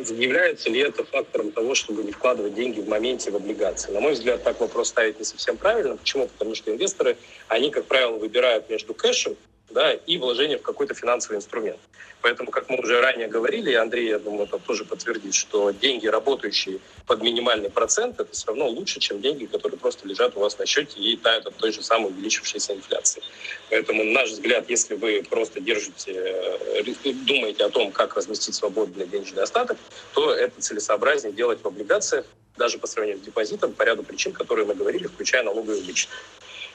[0.00, 3.92] Является ли это фактором того, чтобы не вкладывать деньги в моменте в облигации?
[3.92, 5.96] На мой взгляд, так вопрос ставить не совсем правильно.
[5.96, 6.26] Почему?
[6.26, 7.16] Потому что инвесторы,
[7.48, 9.36] они, как правило, выбирают между кэшем
[9.70, 11.78] да, и вложение в какой-то финансовый инструмент.
[12.22, 16.78] Поэтому, как мы уже ранее говорили, Андрей, я думаю, это тоже подтвердит, что деньги, работающие
[17.06, 20.64] под минимальный процент, это все равно лучше, чем деньги, которые просто лежат у вас на
[20.64, 23.22] счете и тают от той же самой увеличившейся инфляции.
[23.70, 26.82] Поэтому, на наш взгляд, если вы просто держите, э,
[27.26, 29.76] думаете о том, как разместить свободный денежный остаток,
[30.14, 32.24] то это целесообразнее делать в облигациях,
[32.56, 36.12] даже по сравнению с депозитом, по ряду причин, которые мы говорили, включая налоговые вычеты.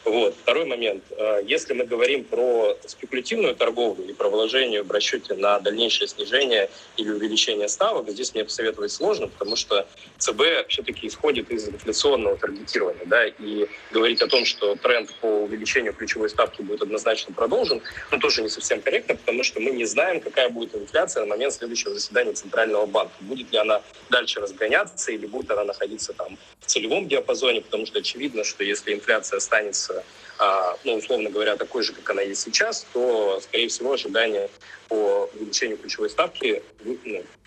[0.07, 0.35] Вот.
[0.41, 1.03] Второй момент.
[1.11, 6.69] Э, если мы говорим про спекулятивную торговлю и про вложение в расчете на дальнейшее снижение
[6.95, 9.85] или увеличение ставок, здесь мне посоветовать сложно, потому что
[10.17, 13.05] ЦБ все-таки исходит из инфляционного таргетирования.
[13.05, 18.19] Да, и говорить о том, что тренд по увеличению ключевой ставки будет однозначно продолжен, ну,
[18.19, 21.93] тоже не совсем корректно, потому что мы не знаем, какая будет инфляция на момент следующего
[21.93, 23.13] заседания Центрального банка.
[23.21, 27.99] Будет ли она дальше разгоняться или будет она находиться там в целевом диапазоне, потому что
[27.99, 30.03] очевидно, что если инфляция останется
[30.39, 34.49] а, ну, условно говоря, такой же, как она есть сейчас, то, скорее всего, ожидания
[34.87, 36.97] по увеличению ключевой ставки ну,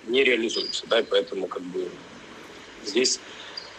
[0.06, 0.86] не реализуются.
[0.88, 1.88] Да, поэтому как бы
[2.85, 3.20] здесь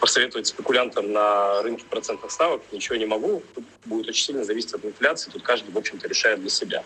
[0.00, 3.42] посоветовать спекулянтам на рынке процентных ставок ничего не могу.
[3.54, 5.30] Тут будет очень сильно зависеть от инфляции.
[5.30, 6.84] Тут каждый, в общем-то, решает для себя.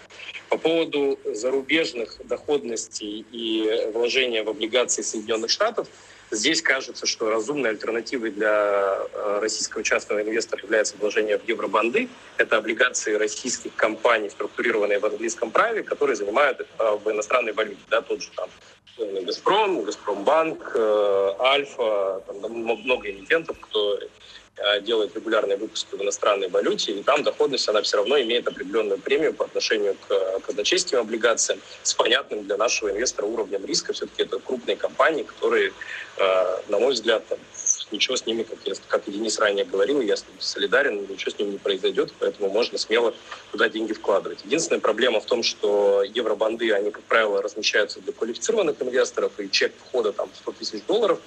[0.51, 5.89] По поводу зарубежных доходностей и вложения в облигации Соединенных Штатов–
[6.31, 12.09] Здесь кажется, что разумной альтернативой для э, российского частного инвестора является вложение в евробанды.
[12.37, 17.81] Это облигации российских компаний, структурированные в английском праве, которые занимают э, в иностранной валюте.
[17.91, 18.51] Да, тот же там
[18.99, 20.77] Газпром, Газпромбанк,
[21.41, 23.99] Альфа, там много эмитентов, кто
[24.59, 28.99] Э, делает регулярные выпуски в иностранной валюте, и там доходность, она все равно имеет определенную
[28.99, 33.93] премию по отношению к казначейским облигациям с понятным для нашего инвестора уровнем риска.
[33.93, 35.75] Все-таки это крупные компании, которые,
[36.17, 37.23] э, на мой взгляд,
[37.93, 41.53] ничего с ними, как, я, как и Денис ранее говорил, я солидарен, ничего с ними
[41.53, 43.15] не произойдет, поэтому можно смело
[43.53, 44.45] туда деньги вкладывать.
[44.45, 49.73] Единственная проблема в том, что евробанды, они, как правило, размещаются для квалифицированных инвесторов, и чек
[49.89, 51.21] входа там 100 тысяч долларов,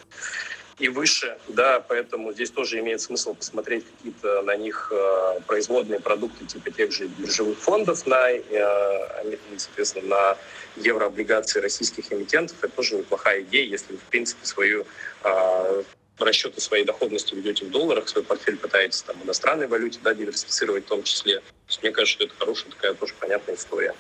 [0.80, 6.46] и выше, да, поэтому здесь тоже имеет смысл посмотреть какие-то на них э, производные продукты
[6.46, 10.38] типа тех же биржевых фондов на, э, соответственно, на
[10.78, 12.56] еврооблигации российских эмитентов.
[12.62, 14.86] Это тоже неплохая идея, если в принципе, свою
[15.26, 15.84] э,
[16.26, 20.86] расчеты своей доходности ведете в долларах, свой портфель пытаетесь там в иностранной валюте да, диверсифицировать
[20.86, 21.40] в том числе.
[21.40, 23.96] То есть, мне кажется, что это хорошая такая тоже понятная история.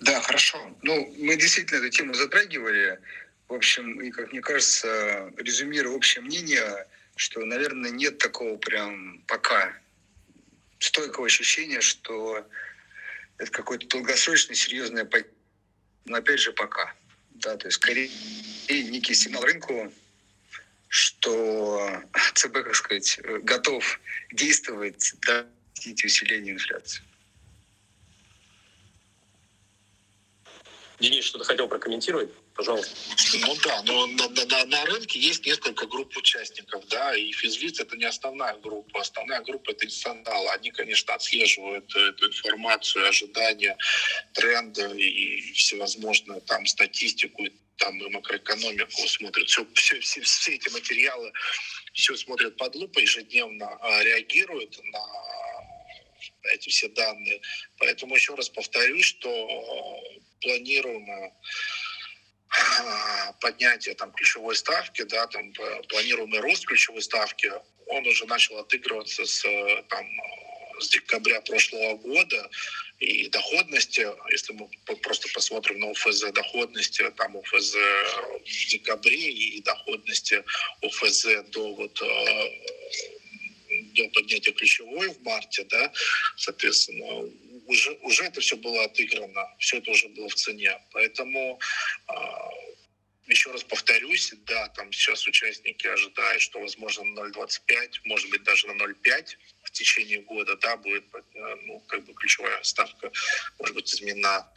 [0.00, 0.58] Да, хорошо.
[0.82, 2.98] Ну, мы действительно эту тему затрагивали.
[3.48, 9.74] В общем, и, как мне кажется, резюмируя общее мнение, что, наверное, нет такого прям пока
[10.78, 12.46] стойкого ощущения, что
[13.38, 15.08] это какое-то долгосрочное, серьезное
[16.04, 16.94] но опять же пока.
[17.30, 18.10] Да, то есть скорее
[18.68, 19.92] некий сигнал рынку,
[20.88, 22.02] что
[22.34, 24.00] ЦБ, как сказать, готов
[24.32, 25.46] действовать, да,
[26.04, 27.02] усиление инфляции.
[30.98, 32.30] Денис, что-то хотел прокомментировать?
[32.58, 32.96] Пожалуйста.
[33.34, 37.96] Ну да, но на, на, на рынке есть несколько групп участников, да, и физвиц это
[37.96, 39.00] не основная группа.
[39.00, 40.48] Основная группа это институционалы.
[40.48, 43.78] Они, конечно, отслеживают эту информацию, ожидания,
[44.34, 47.44] тренды и всевозможную там статистику,
[47.76, 49.48] там и макроэкономику смотрят.
[49.48, 51.32] Все, все, все, все эти материалы
[51.92, 55.00] все смотрят под лупой, ежедневно а, реагируют на
[56.54, 57.40] эти все данные.
[57.78, 60.02] Поэтому еще раз повторюсь, что
[60.40, 61.32] планируемое а,
[63.40, 65.52] поднятие там ключевой ставки, да, там
[65.88, 67.52] планируемый рост ключевой ставки,
[67.86, 69.42] он уже начал отыгрываться с
[69.88, 70.06] там
[70.80, 72.50] с декабря прошлого года,
[72.98, 74.68] и доходности, если мы
[75.02, 77.74] просто посмотрим на УФЗ доходности, там УФЗ
[78.44, 80.44] в декабре и доходности
[80.82, 82.48] УФЗ до вот э,
[83.94, 85.92] до поднятия ключевой в марте, да,
[86.36, 87.30] соответственно,
[87.66, 90.80] уже, уже это все было отыграно, все это уже было в цене.
[90.92, 91.60] Поэтому
[92.06, 92.50] а,
[93.28, 98.66] еще раз повторюсь, да, там сейчас участники ожидают, что возможно на 0,25, может быть даже
[98.66, 101.20] на 0,5 в течение года, да, будет, э,
[101.66, 103.10] ну, как бы ключевая ставка
[103.58, 104.50] может быть изменена,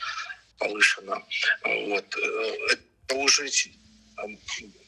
[0.58, 1.22] повышена.
[1.64, 2.16] Вот.
[2.18, 3.50] Э, это уже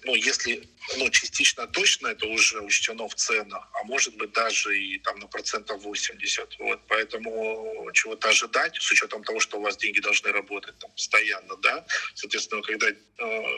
[0.04, 0.68] ну, если
[0.98, 5.28] ну, частично точно это уже учтено в ценах, а может быть даже и там на
[5.28, 6.60] процентов 80.
[6.60, 11.56] Вот, поэтому чего-то ожидать, с учетом того, что у вас деньги должны работать там, постоянно,
[11.58, 12.96] да, соответственно, когда э,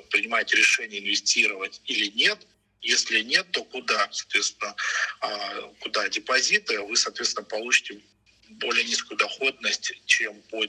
[0.10, 2.46] принимаете решение инвестировать или нет,
[2.82, 4.76] если нет, то куда, соответственно,
[5.22, 8.02] э, куда депозиты, вы, соответственно, получите
[8.50, 10.66] более низкую доходность, чем по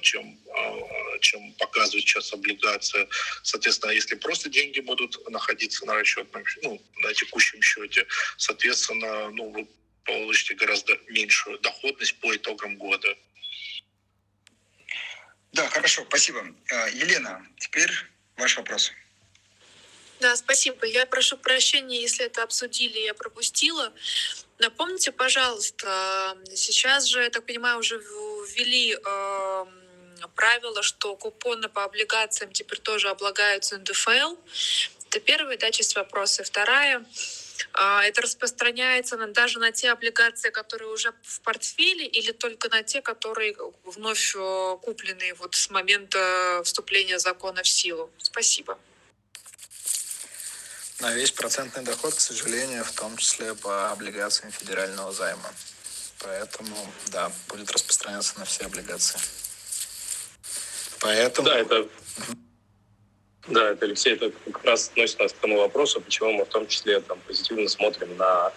[0.00, 3.08] чем, э, чем показывает сейчас облигация.
[3.42, 8.06] Соответственно, если просто деньги будут находиться на расчетном, ну, на текущем счете,
[8.36, 9.66] соответственно, ну, вы
[10.04, 13.16] получите гораздо меньшую доходность по итогам года.
[15.52, 16.44] Да, хорошо, спасибо.
[16.92, 17.90] Елена, теперь
[18.36, 18.92] ваш вопрос.
[20.20, 20.86] Да, спасибо.
[20.86, 23.92] Я прошу прощения, если это обсудили, я пропустила.
[24.58, 29.64] Напомните, пожалуйста, сейчас же, я так понимаю, уже ввели э,
[30.36, 34.36] правило, что купоны по облигациям теперь тоже облагаются НДФЛ.
[35.08, 36.44] Это первая да, часть вопроса.
[36.44, 37.04] Вторая,
[37.78, 42.84] э, это распространяется на, даже на те облигации, которые уже в портфеле, или только на
[42.84, 48.08] те, которые вновь э, куплены вот с момента вступления закона в силу?
[48.18, 48.78] Спасибо
[51.00, 55.52] на весь процентный доход, к сожалению, в том числе по облигациям федерального займа.
[56.20, 56.76] Поэтому,
[57.08, 59.18] да, будет распространяться на все облигации.
[61.00, 61.48] Поэтому...
[61.48, 61.88] Да, это...
[63.46, 66.66] Да, это, Алексей, это как раз относится нас к тому вопросу, почему мы в том
[66.66, 68.52] числе там, позитивно смотрим на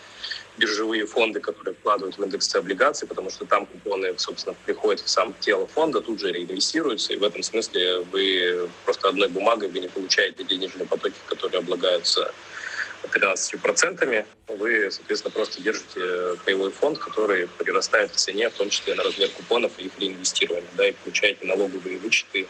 [0.57, 5.33] биржевые фонды, которые вкладывают в индексы облигаций, потому что там купоны, собственно, приходят в сам
[5.39, 9.87] тело фонда, тут же реинвестируются, и в этом смысле вы просто одной бумагой вы не
[9.87, 12.33] получаете денежные потоки, которые облагаются
[13.03, 19.03] 13%, вы, соответственно, просто держите паевой фонд, который прирастает в цене, в том числе на
[19.03, 22.47] размер купонов и их реинвестирования, да, и получаете налоговые вычеты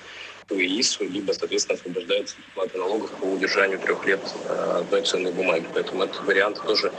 [0.47, 5.67] по ИИСу, либо, соответственно, освобождается от налогов по удержанию трех лет э, одной ценной бумаги.
[5.73, 6.91] Поэтому этот вариант тоже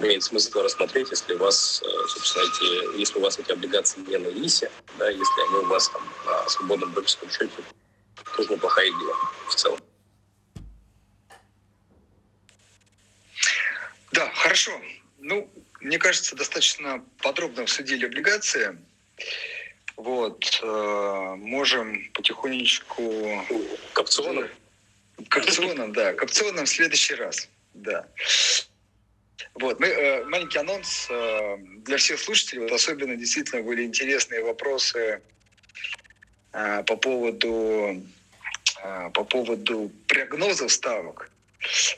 [0.00, 4.18] имеет смысл рассмотреть, если у вас, э, собственно, эти, если у вас эти облигации не
[4.18, 7.50] на ИИСе, да, если они у вас там на свободном брокерском счете,
[8.36, 9.14] тоже неплохая идея
[9.48, 9.80] в целом.
[14.12, 14.72] Да, хорошо.
[15.18, 18.76] Ну, мне кажется, достаточно подробно обсудили облигации.
[20.00, 23.02] Вот, э, можем потихонечку...
[23.92, 24.48] К опционам?
[25.28, 26.14] К опционам, да.
[26.14, 28.06] К опционам в следующий раз, да.
[29.56, 32.62] Вот, мы, э, маленький анонс э, для всех слушателей.
[32.62, 35.20] Вот особенно действительно были интересные вопросы
[36.52, 38.02] э, по поводу
[38.82, 41.30] э, по поводу прогнозов ставок.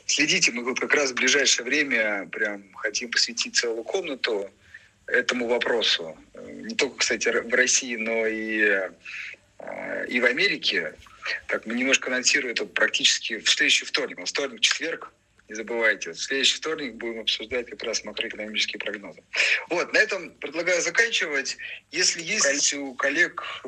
[0.07, 4.51] Следите, мы вот как раз в ближайшее время прям хотим посвятить целую комнату
[5.07, 6.17] этому вопросу.
[6.35, 8.89] Не только, кстати, в России, но и,
[9.59, 10.93] э, и в Америке.
[11.47, 14.19] Так, мы немножко анонсируем это практически в следующий вторник.
[14.19, 15.13] В вторник, четверг,
[15.47, 19.23] не забывайте, в следующий вторник будем обсуждать как раз макроэкономические прогнозы.
[19.69, 21.57] Вот, на этом предлагаю заканчивать.
[21.91, 23.63] Если есть у коллег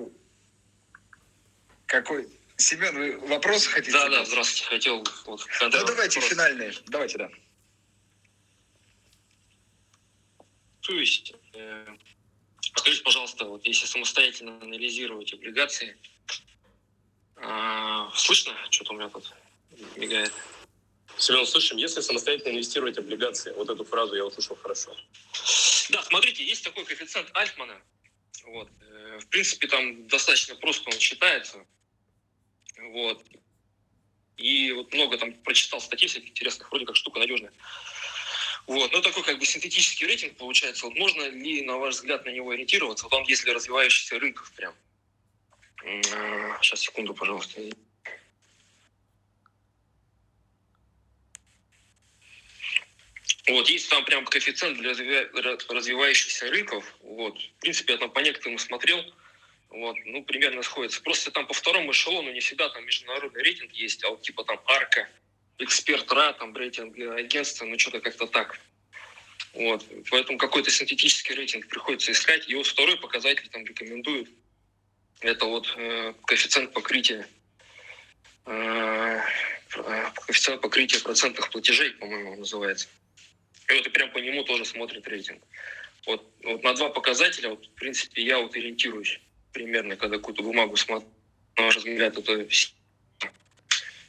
[1.85, 2.27] какой...
[2.57, 3.91] Семен, вы вопросы хотите?
[3.91, 4.65] Да, да, здравствуйте.
[4.69, 5.03] Хотел...
[5.25, 6.31] Вот, ну, давайте вопрос.
[6.31, 6.73] финальные.
[6.87, 7.29] Давайте, да.
[10.85, 11.33] Интересуюсь.
[11.53, 11.95] Э,
[12.75, 15.97] скажите, пожалуйста, вот если самостоятельно анализировать облигации,
[17.37, 18.53] а, слышно?
[18.69, 19.33] Что-то у меня тут
[19.95, 20.31] мигает.
[21.17, 24.95] Семен, слышим, если самостоятельно инвестировать облигации, вот эту фразу я услышал хорошо.
[25.89, 27.81] Да, смотрите, есть такой коэффициент Альтмана.
[28.45, 28.69] Вот.
[28.81, 31.65] Э, в принципе, там достаточно просто он считается.
[32.93, 33.23] Вот.
[34.37, 37.53] И вот много там прочитал статей всяких интересных, вроде как штука надежная.
[38.67, 38.91] Вот.
[38.91, 40.85] Ну, такой как бы синтетический рейтинг получается.
[40.85, 43.05] Вот можно ли, на ваш взгляд, на него ориентироваться?
[43.05, 44.73] Вот он есть для развивающихся рынков прям.
[46.61, 47.61] Сейчас, секунду, пожалуйста.
[53.47, 54.93] Вот, есть там прям коэффициент для
[55.69, 56.95] развивающихся рынков.
[57.01, 57.37] Вот.
[57.39, 59.03] В принципе, я там по некоторым смотрел.
[59.69, 61.01] Вот, ну, примерно сходится.
[61.03, 64.59] Просто там по второму эшелону не всегда там международный рейтинг есть, а вот типа там
[64.65, 65.07] арка,
[65.59, 68.59] эксперт РА, там, рейтинг агентства, ну, что-то как-то так.
[69.53, 69.85] Вот.
[70.11, 72.51] Поэтому какой-то синтетический рейтинг приходится искать.
[72.53, 74.29] Вот второй показатель там рекомендуют.
[75.21, 77.25] Это вот э, коэффициент покрытия
[78.45, 79.21] э,
[79.69, 82.87] коэффициент покрытия процентных платежей, по-моему, называется.
[83.69, 85.41] И вот и прям по нему тоже смотрит рейтинг.
[86.05, 89.19] Вот, вот на два показателя, вот, в принципе, я вот ориентируюсь
[89.53, 91.09] примерно, когда какую-то бумагу смотрю.
[91.57, 92.47] На ваш взгляд, это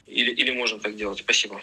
[0.07, 1.19] или, или можно так делать?
[1.19, 1.61] Спасибо.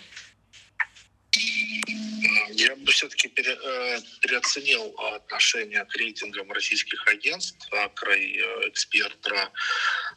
[2.51, 9.51] Я бы все-таки пере, э, переоценил отношение к рейтингам российских агентств, Акра и э, Экспертра,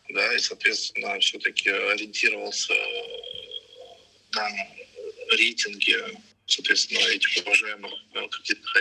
[0.09, 2.73] да, и, соответственно, все-таки ориентировался
[4.34, 4.49] на
[5.32, 5.97] рейтинги,
[6.45, 8.75] соответственно, этих уважаемых э, кредитных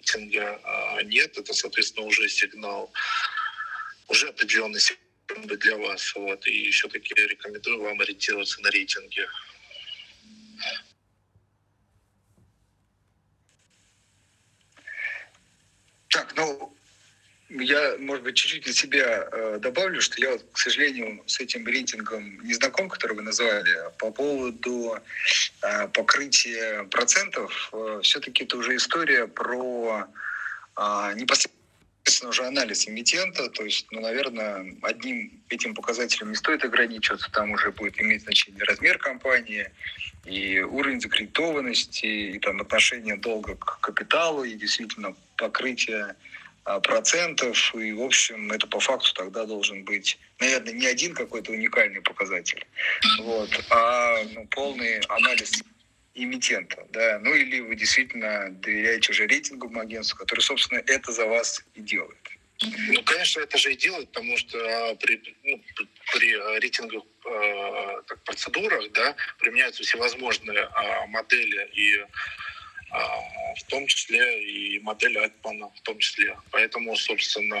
[0.00, 1.38] рейтинга нет.
[1.38, 2.92] Это, соответственно, уже сигнал,
[4.08, 6.14] уже определенный сигнал для вас.
[6.14, 6.46] Вот.
[6.46, 9.26] И все-таки рекомендую вам ориентироваться на рейтинги.
[16.08, 16.72] Так, ну,
[17.50, 21.66] я, может быть, чуть-чуть от себя э, добавлю, что я, вот, к сожалению, с этим
[21.66, 23.90] рейтингом не знаком, который вы назвали.
[23.98, 24.98] По поводу
[25.62, 30.06] э, покрытия процентов, э, все-таки это уже история про
[30.76, 31.63] э, непосредственно
[32.28, 37.70] уже анализ эмитента, то есть, ну, наверное, одним этим показателем не стоит ограничиваться, там уже
[37.72, 39.70] будет иметь значение размер компании,
[40.24, 46.16] и уровень закредитованности, и там отношение долга к капиталу, и действительно покрытие
[46.64, 51.52] а, процентов, и, в общем, это по факту тогда должен быть, наверное, не один какой-то
[51.52, 52.66] уникальный показатель,
[53.20, 55.62] вот, а ну, полный анализ
[56.14, 61.64] эмитента, да, ну или вы действительно доверяете уже рейтинговому агентству, который, собственно, это за вас
[61.74, 62.18] и делает.
[62.62, 65.60] Ну, конечно, это же и делает, потому что а, при, ну,
[66.12, 72.04] при рейтинговых э, процедурах да, применяются всевозможные э, модели и
[72.90, 76.38] а, в том числе и модель Альтмана в том числе.
[76.52, 77.56] Поэтому, собственно,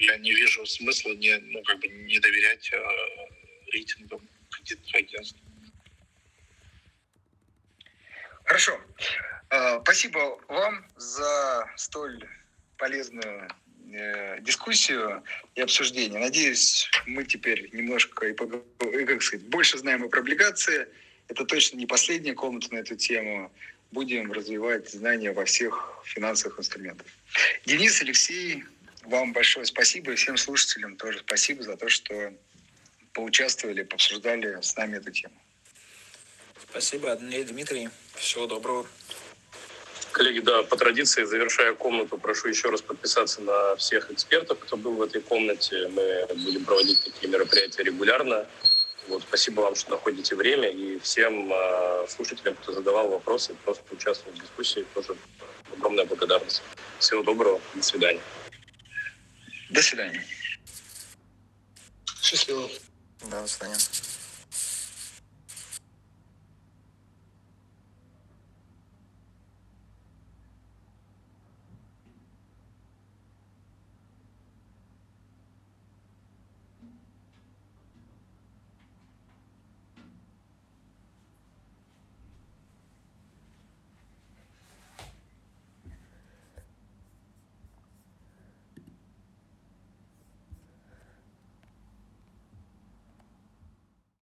[0.00, 2.78] я не вижу смысла не, ну, как бы не доверять э,
[3.72, 5.38] рейтингам кредитных агентств.
[8.52, 8.78] Хорошо.
[9.48, 12.22] А, спасибо вам за столь
[12.76, 13.48] полезную
[13.90, 15.24] э, дискуссию
[15.54, 16.20] и обсуждение.
[16.20, 20.86] Надеюсь, мы теперь немножко и, как сказать, больше знаем про облигации.
[21.28, 23.50] Это точно не последняя комната на эту тему
[23.90, 27.06] будем развивать знания во всех финансовых инструментах.
[27.64, 28.64] Денис, Алексей,
[29.04, 32.34] вам большое спасибо и всем слушателям тоже спасибо за то, что
[33.14, 35.40] поучаствовали, пообсуждали с нами эту тему.
[36.72, 37.90] Спасибо, Андрей Дмитрий.
[38.14, 38.86] Всего доброго.
[40.10, 44.92] Коллеги, да, по традиции, завершая комнату, прошу еще раз подписаться на всех экспертов, кто был
[44.92, 45.88] в этой комнате.
[45.88, 48.46] Мы будем проводить такие мероприятия регулярно.
[49.08, 54.34] Вот, спасибо вам, что находите время, и всем э, слушателям, кто задавал вопросы, просто участвовал
[54.34, 55.14] в дискуссии, тоже
[55.76, 56.62] огромная благодарность.
[57.00, 58.22] Всего доброго, до свидания.
[59.68, 60.24] До свидания.
[62.22, 62.66] Счастливо.
[63.30, 63.76] Да, до свидания.